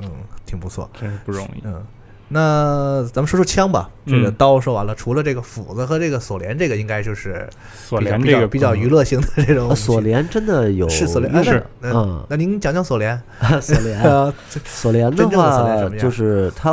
[0.00, 0.10] 嗯，
[0.46, 1.62] 挺不错，真是不容易。
[1.64, 1.84] 嗯，
[2.28, 3.90] 那咱们说说枪吧。
[4.06, 13.20] 这个嗯刀说完了，除了这个斧子和这个锁链，这个应该就是锁比较链这个比较娱乐性的这种锁链真的有是锁链，因为哎那嗯嗯，那您讲讲锁链。
[13.60, 14.32] 锁链啊，
[14.64, 16.72] 锁链的话就是它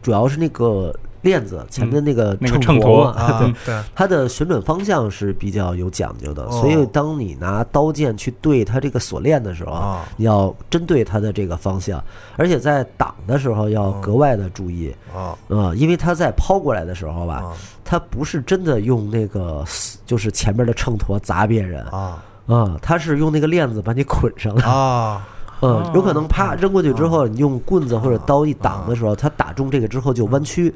[0.00, 6.50] 主要是那个链子前面那个那个秤砣啊对，它的旋转方向是比较有讲究的，哦。
[6.52, 12.02] 所以当你拿刀剑去对它这个锁链的时候啊，你要针对它的这个方向，
[12.36, 17.52] 而且在挡的时候要格外的注意啊啊，因为它在抛过来的时候吧，啊
[17.84, 19.64] 它不是真的用那个
[20.06, 24.62] 就是前面的秤砣砸别人啊啊，它是用那个链子把你捆上的。
[24.64, 25.26] 啊
[25.62, 30.74] 嗯，有可能啪扔过去之后，你用棍子或者刀一挡的时候，它打中这个之后就弯曲，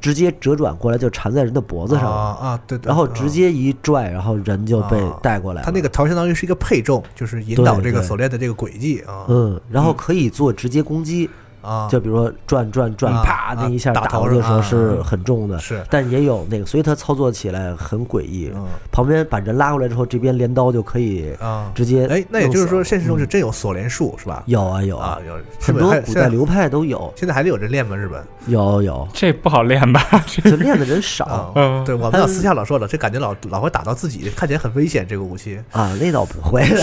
[0.00, 5.64] 直接折转过来就缠在人的脖子上啊了，啊，对，对然后直接一拽，然后人就被带过来了。
[5.64, 9.24] 它那个头相当于是一个配重，就是引导这个锁链的这个轨迹啊。
[9.28, 11.28] 嗯，然后可以做直接攻击，
[11.66, 18.64] 啊，就比如说转转转，啊啪啊那一下打头的时候是啊很重的，是但也有那个，所以它操作起来很诡异嗯。
[18.92, 24.42] 旁边把人拉过来之后，这边镰刀就可以啊直接哎，那也就是说，现实中嗯是真有锁链术是吧？
[24.46, 27.96] 有啊有啊，有很多古代流派都有，现在还得有人练吗？
[27.96, 30.00] 日本有有，这不好练吧？
[30.26, 35.06] 这就练的人 少啊，嗯对我们要私下老说了，这感觉老老会打到自己，看起来很危险。
[35.08, 36.82] 这个武器啊，那倒不会的。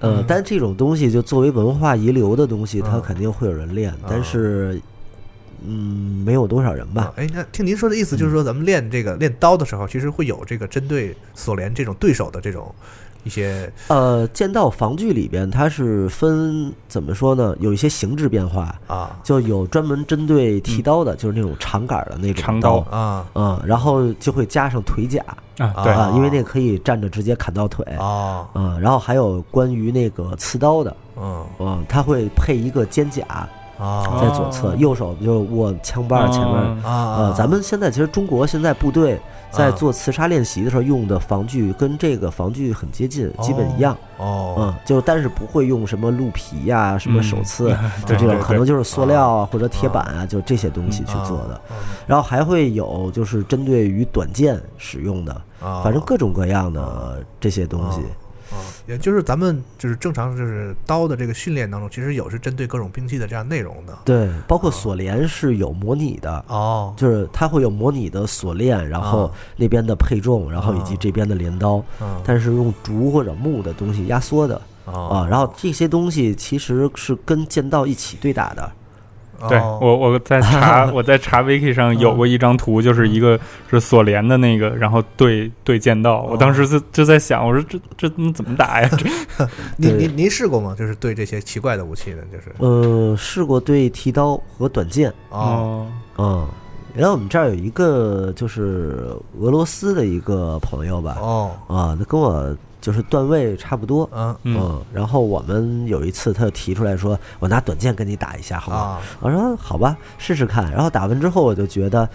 [0.00, 4.80] 呃，但这种东西就作为文化遗留的东西，它嗯肯定会有人练，但是，
[5.66, 7.12] 嗯，没有多少人吧。
[7.16, 12.72] 哎，那听您说的意思就是说，咱们练这个练刀的时候，其实会有这个针对锁连这种对手的这种
[13.24, 17.54] 一些呃，剑道防具里边它是分怎么说呢？
[17.60, 25.22] 有一些形制变化，啊就有专门针对剃刀的，就是那种长杆儿的那种长刀刀啊嗯，然后就会加上腿甲
[25.58, 27.84] 啊，对，啊，因为那个可以站着直接砍到腿。
[27.98, 33.24] 啊嗯，然后还有关于那个刺刀的，嗯嗯，它会配一个肩甲
[33.78, 36.82] 啊在左侧，右手就握枪把儿前面。
[36.84, 39.20] 呃，咱们现在其实中国现在部队
[39.50, 43.96] 在啊做刺杀练习的时候用的防具跟这个防具很接近，基本一样。
[44.16, 44.56] 哦。
[44.58, 47.70] 嗯，就但是不会用什么鹿皮呀、什么手刺，
[48.04, 51.60] 就这种可能就是塑料啊或者铁板啊，就这些东西去做的。
[52.06, 55.80] 然后还会有就是针对于短剑使用的，啊。
[55.84, 58.00] 反正各种各样的这些东西。
[58.50, 63.98] 啊，也就是咱们就是正常就是刀的这个训练当中，其实有是针对各种兵器的这样内容的。
[64.04, 66.44] 对，包括锁链是有模拟的。
[66.48, 75.26] 哦就是它会有模拟的锁链，然后啊那边的配重，然后以及这边的镰刀，嗯但是用竹或者木的东西压缩的哦啊。
[75.28, 78.72] 然后这些东西其实是跟剑道一起对打的。
[79.48, 83.38] 对哦我我在查 我在查 wiki 上有过一张图，就是一个
[83.70, 88.90] 是锁链的那个，然后对对剑道，我当时就就在想，我说这这怎么打呀？
[88.98, 89.06] 这
[89.76, 90.74] 您您您试过吗？
[90.78, 95.86] 就是对这些奇怪的武器呢，就是呃，试过对提刀和短剑，哦
[96.16, 96.48] 嗯。
[96.94, 99.06] 然后我们这儿有一个就是
[99.38, 104.82] 俄罗斯的一个朋友吧，哦啊，他跟我就是段位差不多，嗯嗯。
[104.92, 108.76] 然后我们有一次他就提出来说，我拿短剑跟你打一下，好吗？
[108.78, 110.70] 啊我说好吧，试试看。
[110.72, 112.08] 然后打完之后，我就觉得，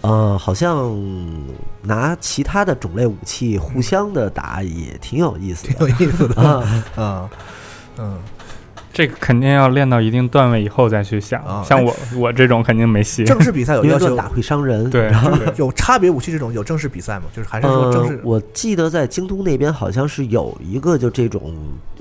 [0.00, 0.94] 呃，好像
[1.82, 5.88] 拿其他的种类武器互相的打也挺有意思挺的。
[5.90, 7.30] 有意思的 啊啊
[7.98, 8.18] 嗯
[8.96, 13.24] 这个肯定要练到一定段位以后再去想啊，像我我这种肯定没戏。
[13.24, 14.88] 正式比赛有要求打会伤人。
[14.88, 17.24] 对，对有差别武器这种有正式比赛吗？
[17.34, 21.54] 就是还是说正式，呃我记得在京都那边好像是有一个就这种，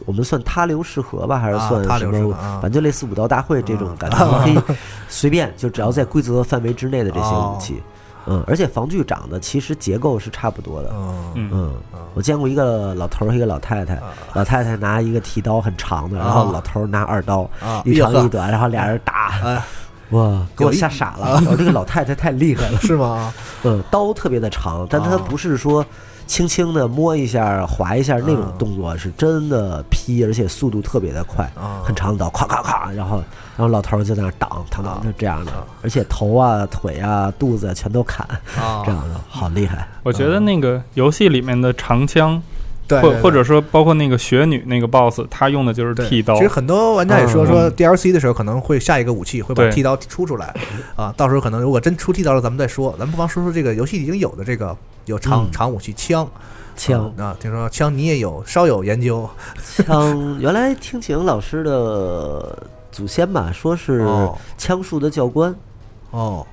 [0.05, 2.31] 我们算他流适合吧，还是啊算什么？
[2.61, 4.75] 反正就类似武道大会这种感觉，你 可以
[5.09, 7.83] 随便就只要在规则范围之内的这些武器。
[8.27, 10.91] 嗯，而且防具长得其实结构是差不多的。
[10.93, 11.49] 嗯嗯。
[11.93, 14.01] 嗯，我见过一个老头儿和一个老太太，
[14.33, 19.61] 老太太拿一个剃刀很长的，然后老头儿拿二刀啊，一长一短，然后俩人打，哎。
[20.11, 21.41] 哇，给我吓傻了。
[21.49, 23.33] 我这个老太太太厉害了， 是吗？
[23.63, 25.17] 嗯，刀特别的长，但它啊。
[25.27, 25.83] 不是说
[26.27, 31.81] 轻轻的摸一下、划一下那种动作，是真的劈，而且速度特别的快，啊。
[31.83, 33.17] 很长的刀，咵咵咵，然后
[33.55, 35.51] 然后老头儿就在那儿挡，他挡，就这样的，
[35.81, 38.81] 而且头啊、腿啊、肚子啊全都砍，啊。
[38.85, 39.87] 这样的好厉害。
[40.03, 42.41] 我觉得那个游戏里面的长枪，
[42.87, 46.35] 对，对或或者说包括那个雪女那个 BOSS，他用的就是对剃刀。
[46.35, 46.47] 其实。
[46.47, 47.47] 很多玩家也说嗯。
[47.47, 50.53] 说 DLC 的时候可能会下一个武器会把剃刀出出来。
[50.95, 52.91] 啊，到时候可能如果真出剃刀了，咱们再说。
[52.91, 54.75] 咱们不妨说说这个游戏已经有的这个
[55.05, 56.27] 有长嗯长武器枪。
[56.75, 57.11] 枪。
[57.17, 59.27] 啊，听说枪你也有稍有研究。
[59.85, 62.57] 枪， 原来听景老师的
[62.91, 64.37] 祖先吧，说是哦。
[64.57, 65.51] 枪术的教官。
[65.51, 65.55] 哦，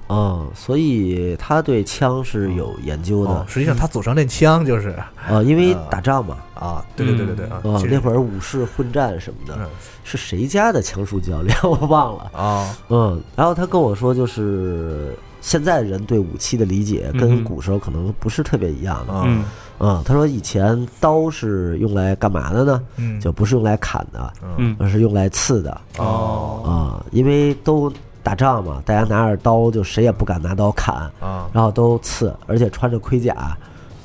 [0.08, 3.30] 嗯，所以他对枪是有研究的。
[3.30, 4.90] 哦实际上他祖上练枪就是。
[5.28, 6.36] 啊，因为打仗嘛。
[6.54, 7.90] 啊，对对对对对啊，啊，其实。
[7.90, 9.66] 那会儿武士混战什么的嗯，
[10.04, 11.56] 是谁家的枪术教练？
[11.62, 12.30] 我忘了。
[12.32, 19.12] 啊嗯，然后他跟我说，就是现在人对武器的理解跟嗯古时候可能不是特别一样的。
[19.12, 19.44] 啊嗯。
[19.80, 22.82] 嗯，他说以前刀是用来干嘛的呢？
[22.96, 23.20] 嗯。
[23.20, 24.76] 就不是用来砍的，嗯。
[24.78, 25.80] 而是用来刺的。
[25.98, 26.62] 哦。
[26.64, 27.92] 啊，因为都
[28.22, 33.56] 打仗嘛，大家拿着刀就谁也不敢拿刀砍，啊，然后都刺，而且穿着盔甲，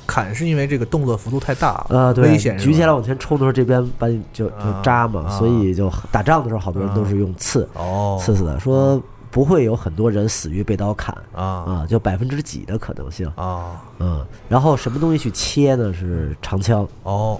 [0.06, 5.38] 砍是因为这个动作幅度太大呃，对，危险举起来往前冲的时候，这边把你就就啊扎嘛，啊。
[5.38, 9.00] 所以就打仗的时候，好多人都是用刺哦刺死的，说
[9.30, 11.14] 不会有很多人死于被刀砍。
[11.32, 11.44] 啊。
[11.44, 13.82] 啊，就百分之几的可能性，啊。
[13.98, 15.92] 嗯，然后什么东西去切呢？
[15.92, 16.88] 是长枪。
[17.02, 17.38] 哦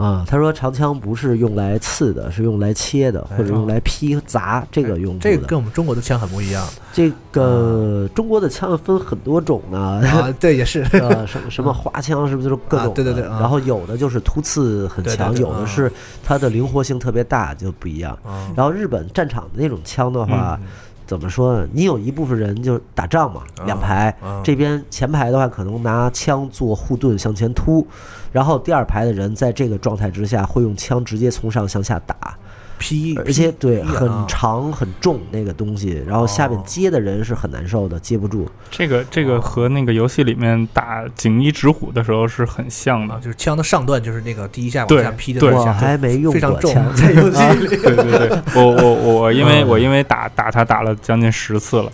[0.00, 6.66] 啊，他说长枪不是用来刺的，是用来切的，或者用来劈砸这个用这个跟我们中国的枪很不一样。
[6.92, 15.90] 这个中国的枪分很多种呢，啊， 对，也是呃，什么什么花枪是不是就是各种对对对啊然后有的就是突刺很强，有的是
[16.24, 18.18] 它的灵活性特别大，就不一样。
[18.24, 18.50] 啊。
[18.56, 20.66] 然后日本战场的那种枪的话，嗯
[21.10, 21.68] 怎么说呢？
[21.72, 27.84] 你有一部分人就是打仗嘛，啊两排，啊这边前排的话可能拿枪做护盾向前突，
[28.30, 32.38] 然后第二排的人在这个状态之下会用枪直接从上向下打。
[32.80, 38.48] 劈，而且对很长很重那个东西，然后下面接的人是很难受的，接不住。
[38.70, 43.20] 这个这个和那个游戏里面打锦衣直虎的时候是很像啊，的。
[43.20, 45.52] 就是枪的上段就是那个第一下往下劈的对。
[45.52, 47.68] 我那下，还没用非常重过枪， 在游戏里。
[47.68, 49.68] 对对对， 我我我我因为嗯。
[49.68, 51.92] 我因为打打他打了将近十次了，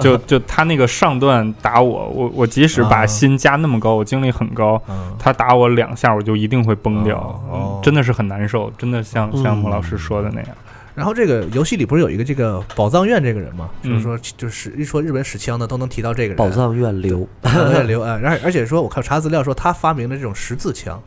[0.00, 4.94] 就就他那个上段打我，我我即使把啊心加那么高，我精力很高，嗯。
[5.18, 9.58] 他打我两下我就一定会崩掉真的是很难受，真的像像嗯。
[9.58, 10.48] 穆老师说的那样。
[10.94, 13.68] 然后这个游戏里不是有一个这个宝藏院这个人吗？
[13.82, 16.36] 就是嗯说，就是一说日本使枪的都能提到这个人。
[16.36, 21.00] 宝藏院流， 宝藏院流啊，而而且说我看查资料说他发明了这种十字枪。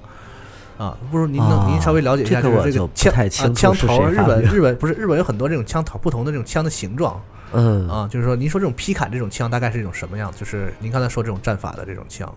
[0.78, 10.32] 啊，不如您能啊您稍微了解一下，这个我就是这个枪啊枪头，日本日本不是日本有很多这种枪头不同的这种枪的形状嗯啊，就是说您说这种劈砍这种枪大概是一种什么样？
[10.38, 12.34] 就是您刚才说这种战法的这种枪，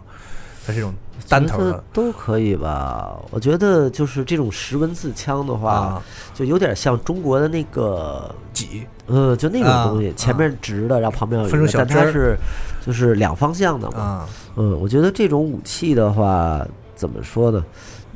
[0.66, 0.94] 它是这种
[1.28, 3.16] 单头的都可以吧。
[3.30, 6.02] 我觉得就是这种十文字枪的话，啊，
[6.34, 12.36] 就有点像中国的那个，戟呃，就那啊种东西，前面直的，然后旁边有但它是
[12.84, 13.98] 就是两方向的嘛。
[13.98, 17.64] 啊嗯，我觉得这种武器的话，怎么说呢？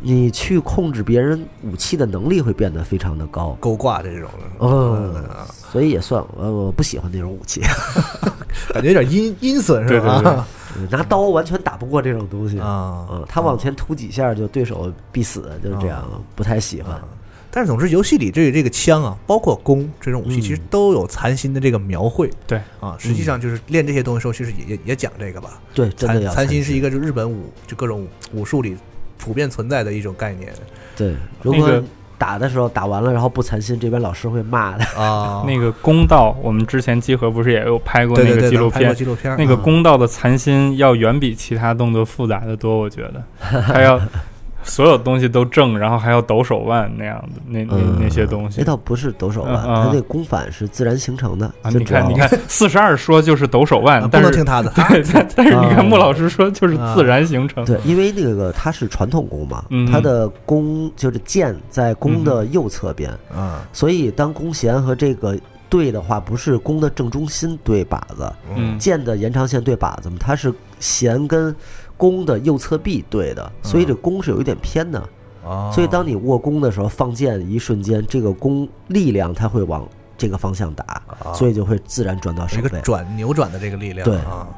[0.00, 3.56] 你去控制别人武器的能力会变得非常的高。
[3.60, 7.60] 勾挂这种的，嗯啊，所以也算呃，我不喜欢那种武器，
[8.72, 10.46] 感觉有点阴阴损是对对吧？
[10.90, 12.60] 拿刀完全打不过这种东西。
[12.60, 17.00] 啊，嗯，他往前突几下就对手必死，就是这样，不太喜欢。
[17.50, 22.30] 但是总之，游戏里这这个枪啊，包括弓这种武器，嗯其实都有残心的这个描绘。
[22.46, 25.58] 对啊，实际上就是练这些东西的时候，其实也也也讲这个吧。
[25.72, 28.76] 对，真的残要残心是一个个就日本武就各种武术里
[29.18, 30.52] 普遍存在的一种概念。
[30.96, 31.84] 对，如果那个
[32.18, 34.84] 打的时候打完了，然后不残心，这边老师会骂的。
[34.98, 35.44] 啊。
[35.48, 38.94] 那个公道，我们之前集合不是也有拍过那个纪录片咱们拍过？
[38.94, 39.62] 纪录片，那个嗯。
[39.62, 43.22] 公道的残心要远比其他动作复杂的多，我觉得，
[43.62, 44.00] 他要
[44.66, 48.64] 所有东西都正，然后还要抖手腕那样的那那嗯那些东西那。
[48.66, 51.46] 倒不是抖手腕，嗯嗯它那弓反是自然形成的。
[51.62, 54.70] 啊，你看，你看，四十二说就是抖手腕，啊不能听他的。
[54.70, 57.64] 对， 但但是你看啊穆老师说就是自然形成。
[57.64, 65.38] 对，因为那个它是传统弓嘛，嗯它的弓就是箭在弓的右侧边，啊，所以当弓弦和这个
[65.68, 71.54] 对的话，不是弓的正中心对靶子，嗯箭的延长线对靶子嘛，它是弦跟
[71.96, 75.00] 弓的右侧臂对的，所以这弓是有一点偏的。
[75.44, 79.86] 哦所以当你握弓的时候，放箭一瞬间，这个弓力量它会往
[80.18, 81.00] 这个方向打，
[81.34, 82.62] 所以就会自然转到手背。
[82.62, 84.48] 有一个转扭转的这个力量，对啊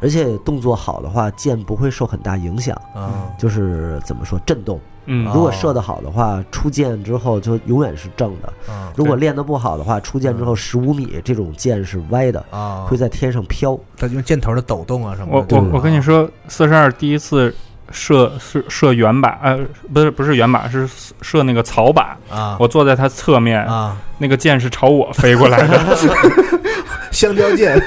[0.00, 4.78] 而且动作好的话，箭不会受很大影响，啊就是怎么说震动。
[5.08, 5.24] 嗯。
[5.34, 13.78] 如果射得好的话，出箭之后就永远是正的；啊如果练得不好的话，出箭之后十五米这种箭是歪的，啊，会在天上飘。
[13.96, 15.56] 它用箭头的抖动啊什么的。
[15.56, 17.54] 我我我跟你说，四十二第一次
[17.90, 19.58] 射射射圆靶，呃，
[19.92, 20.88] 不是不是圆靶，是
[21.22, 22.08] 射那个草靶。
[22.30, 22.56] 啊。
[22.60, 25.96] 我坐在他侧面，啊，那个箭是朝我飞过来的，
[27.10, 27.80] 香蕉箭，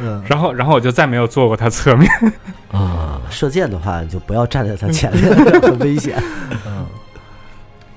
[0.00, 2.10] 嗯然后然后我就再没有坐过他侧面。
[2.72, 5.24] 啊，射箭的话，你就不要站在他前面，
[5.62, 6.16] 很危险。
[6.66, 6.86] 嗯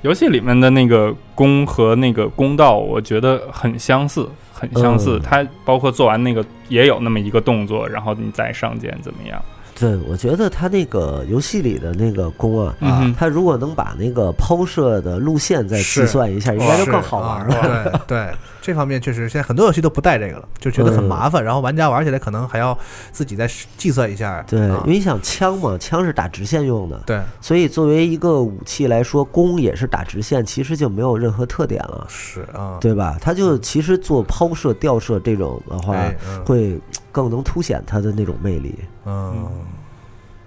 [0.02, 5.20] 游戏里面的那个弓和那个弓道，我觉得很相似，很相似。
[5.20, 9.40] 嗯它包括做完那个也有那么一个动作，然后你再上箭怎么样？
[9.80, 18.02] 对，我觉得他那个游戏里的那个弓啊，嗯哼他如果能把那个抛射的路线再计算一下，应该就更好玩了。
[18.08, 18.28] 对，
[18.62, 22.78] 这方面确实现在很多游戏都不带这个了，就觉得很麻烦，然后玩家玩起来可能还要
[23.12, 24.44] 自己再计算一下。
[24.48, 32.06] 对，啊因为你想枪嘛，枪是打直线用的，对，所以作为一个武器来说，弓也是打直线，其实就没有任何特点了。
[32.08, 33.18] 是啊，对吧？
[33.20, 35.98] 它就其实做抛射、吊射这种的话
[36.46, 36.80] 会
[37.12, 38.78] 更能凸显它的那种魅力。
[39.06, 39.50] 嗯，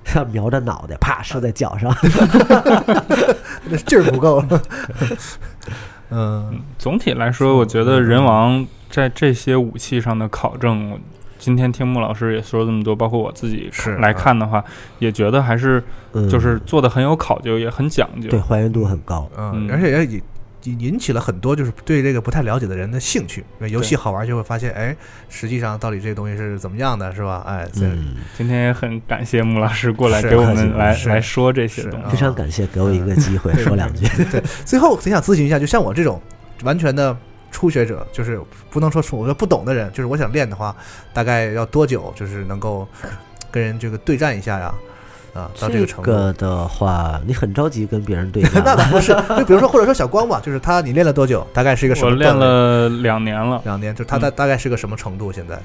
[0.05, 1.93] 像瞄着脑袋，啪射在脚上，
[3.69, 4.62] 那劲儿不够了。
[6.11, 10.99] 嗯，总体来说，我觉得人王在这些武器上的考证，
[11.39, 14.64] 今天听穆老师也说了这么多，包括我自己是来看的话，
[14.99, 15.83] 也觉得还是
[16.13, 18.29] 嗯就是做的很有考究，也很讲究。
[18.31, 19.29] 对还原度很高。
[19.37, 20.22] 嗯，而且也
[20.64, 23.41] 引起了很多就是对这个不太了解的人的兴趣。
[23.61, 24.96] 因为游戏好玩，就会发现，哎，
[25.28, 27.42] 实际上到底这东西是怎么样的，是吧？
[27.46, 32.11] 哎，这嗯，今天也很感谢穆老师过来给我们来来说这些东西。
[32.11, 34.07] 非常感谢给我一个机会说两句。
[34.30, 36.20] 对，最后很想咨询一下，就像我这种
[36.62, 37.16] 完全的
[37.50, 40.74] 初学者，就是不能说说我说不懂的人，就是我想练的话，
[41.12, 42.88] 大概要多久，就是能够
[43.50, 44.74] 跟人这个对战一下呀？
[45.35, 46.11] 啊，到这个程度。
[46.11, 51.47] 个的话，你很着急跟别人对战 那倒不是，就比如说，或者说小光吧，就是他，你练了多久？
[51.53, 52.17] 大概是一个什我么？
[52.17, 55.33] 练了两年了，两年，就他大大概是个什么程度？
[55.33, 55.61] 现在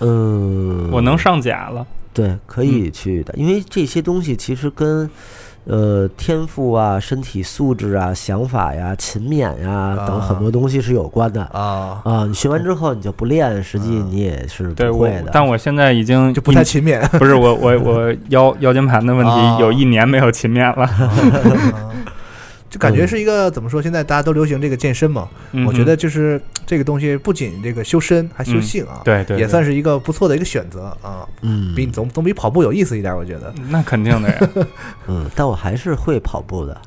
[0.00, 1.86] 嗯，我能上甲了。
[2.12, 5.08] 对，可以去的，因为这些东西其实跟
[5.64, 12.24] 呃天赋啊、身体素质啊、想法呀、勤勉呀等很多东西是有关的啊啊。
[12.26, 17.00] 你学完之后你就不练，实际你也是不会的。，但我现在已经就不太勤勉。
[17.18, 20.88] 不是我我我 腰腰间盘的问啊题，有一年没有勤勉了。
[22.70, 23.82] 就感觉是一个怎么说？
[23.82, 31.26] 现在大家都流行这个健身嘛，嗯我觉得就是 这个东西不仅这个修身，还修性啊，嗯对对对也算是一个不错的一个选择啊。
[31.42, 33.52] 嗯，比总总比跑步有意思一点，我觉得。
[33.68, 34.50] 那肯定的呀。
[35.08, 36.80] 嗯，但我还是会跑步的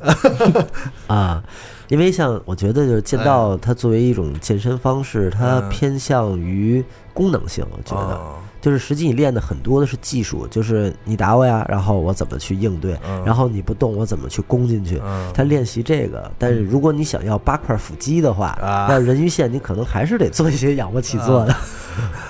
[1.08, 1.44] 啊，
[1.90, 6.82] 因为像我觉得就是剑道，它作为一种健身方式，它嗯偏向于
[7.14, 8.16] 功能性，我觉得。
[8.16, 15.02] 哦就是实际你练的很多的是技术，就是你打我呀，然后我怎么去应对，嗯然后你不动我怎么去攻进去。
[15.04, 21.56] 嗯他练习这个，但是如果你想要八块腹肌的话，啊要人鱼线，你可能还是得做一些仰卧起坐的。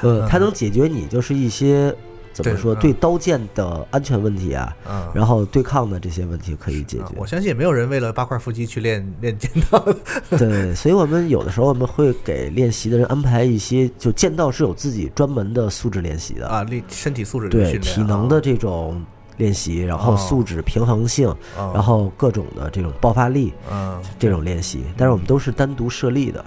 [0.02, 1.94] 呃， 它能解决你就是一些
[2.34, 5.08] 怎么说对刀剑的安全问题啊，嗯。
[5.14, 7.14] 然后对抗的这些问题可以解决。
[7.16, 9.86] 我相信也没有人为了八块腹肌去练练剑道。
[10.38, 16.48] 对，所以我们有的时候我们会给练习的人安排一些，就剑道是有自己专门的素质练习的。
[16.48, 19.04] 啊，练身体素质的对体能的这种
[19.38, 21.28] 练习，然后哦素质平衡性，
[21.58, 24.02] 哦然后各种的这种爆发力，嗯。
[24.20, 26.44] 这种练习，但是我们都是单独设立的。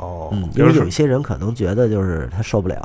[0.00, 2.76] 哦嗯，因为有一些人可能觉得就是他受不了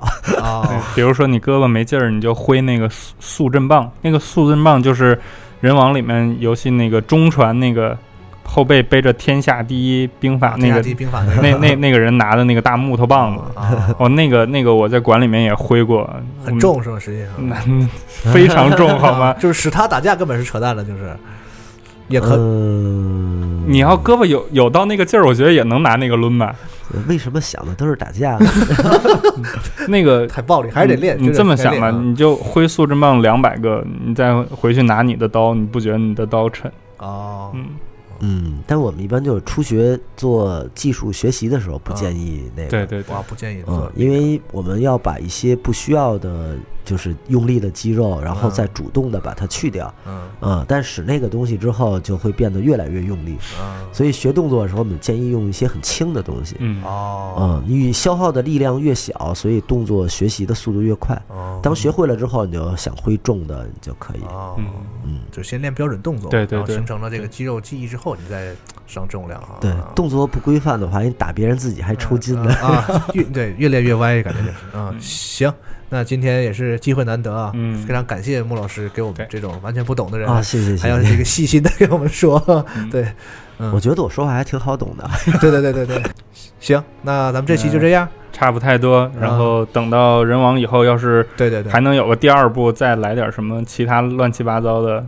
[0.42, 5.18] 啊 对比如说你胳膊没劲儿，你就挥那个速速震棒，那个速震棒就是
[5.62, 7.98] 人王里面游戏那个中传那个
[8.44, 10.82] 后背背着天下第一兵法那个
[11.42, 13.42] 那那那那个人拿的那个大木头棒子，
[13.98, 16.08] 哦，那个那个我在馆里面也挥过，
[16.46, 17.00] 很重是吧？
[17.00, 17.56] 实际上那
[18.32, 19.34] 非常重好吗？
[19.40, 21.16] 就是使他打架根本是扯淡了，就是
[22.08, 22.36] 也可。
[22.38, 26.54] 嗯，你要胳膊有有到那个劲儿，我觉得也能拿那个抡吧。
[27.08, 28.46] 为什么想的都是打架呢？
[29.88, 31.18] 那个 太暴力，还是得练。
[31.20, 36.72] 你这么想吧，你就挥素质棒两百个，你再回去拿你的刀，你不觉得你的刀沉？
[36.98, 37.68] 哦，嗯，
[38.20, 42.70] 嗯，但我们一般就是初学做技术学习的时候，不建议那个。
[42.70, 46.56] 对对对哇，不建议嗯做，，因为我们要把一些不需要的，
[46.86, 49.94] 就是用力的肌肉，然后嗯再主动的把它去掉。
[50.08, 53.38] 嗯嗯，但使那个东西之后，就会变得越来越用力。
[53.60, 56.56] 嗯所以学动作的时候，我们建议用一些很轻的东西。
[56.60, 61.20] 嗯哦嗯，你消耗的力量越小，所以动作学习的速度越快。
[61.30, 64.22] 哦当学会了之后，你就想挥重的，你就可以。
[64.30, 64.66] 哦，嗯
[65.06, 68.54] 嗯，就先练标准动作，对对对然后形成了这个肌肉记忆之后，你再
[68.86, 69.58] 上重量啊。
[69.62, 72.54] 对，动作不规范的话，你打别人自己还抽筋呢。
[72.56, 74.94] 啊，越对越练越歪，感觉就是啊。
[75.00, 75.52] 行，
[75.96, 77.78] 那今天也是机会难得啊，嗯。
[77.88, 80.84] 非常感谢穆老师给我们这种完全不懂的人啊谢谢谢谢。
[80.84, 82.38] 还要这个细心的给我们说，
[82.92, 83.08] 对，
[83.60, 85.10] 嗯，我觉得我说话还挺好懂的。
[85.40, 86.04] 对对对对对，
[86.60, 89.10] 行，那咱们这期就这样，差不太多。
[89.18, 91.72] 然后等到人王以后，要是对对对。
[91.72, 95.02] 还能有个第二部，再来点什么其他乱七八糟的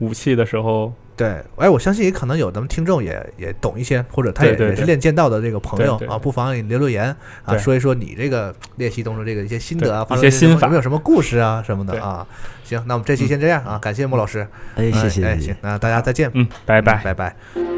[0.00, 10.66] 武器的时候，对，哎，我相信也可能有咱们听众也也懂一些，或者他也对对对也是练剑道的这个朋友啊，对对对不妨也留留言啊，说一说你这个练习当中这个一些心得啊，对发生一些心法。
[10.66, 12.26] 有没有什么故事啊什么的啊？
[12.64, 17.02] 行，那我们这期先这样啊，感谢莫老师，哎谢谢哎，行，那大家再见，嗯，拜拜。
[17.02, 17.75] 拜拜。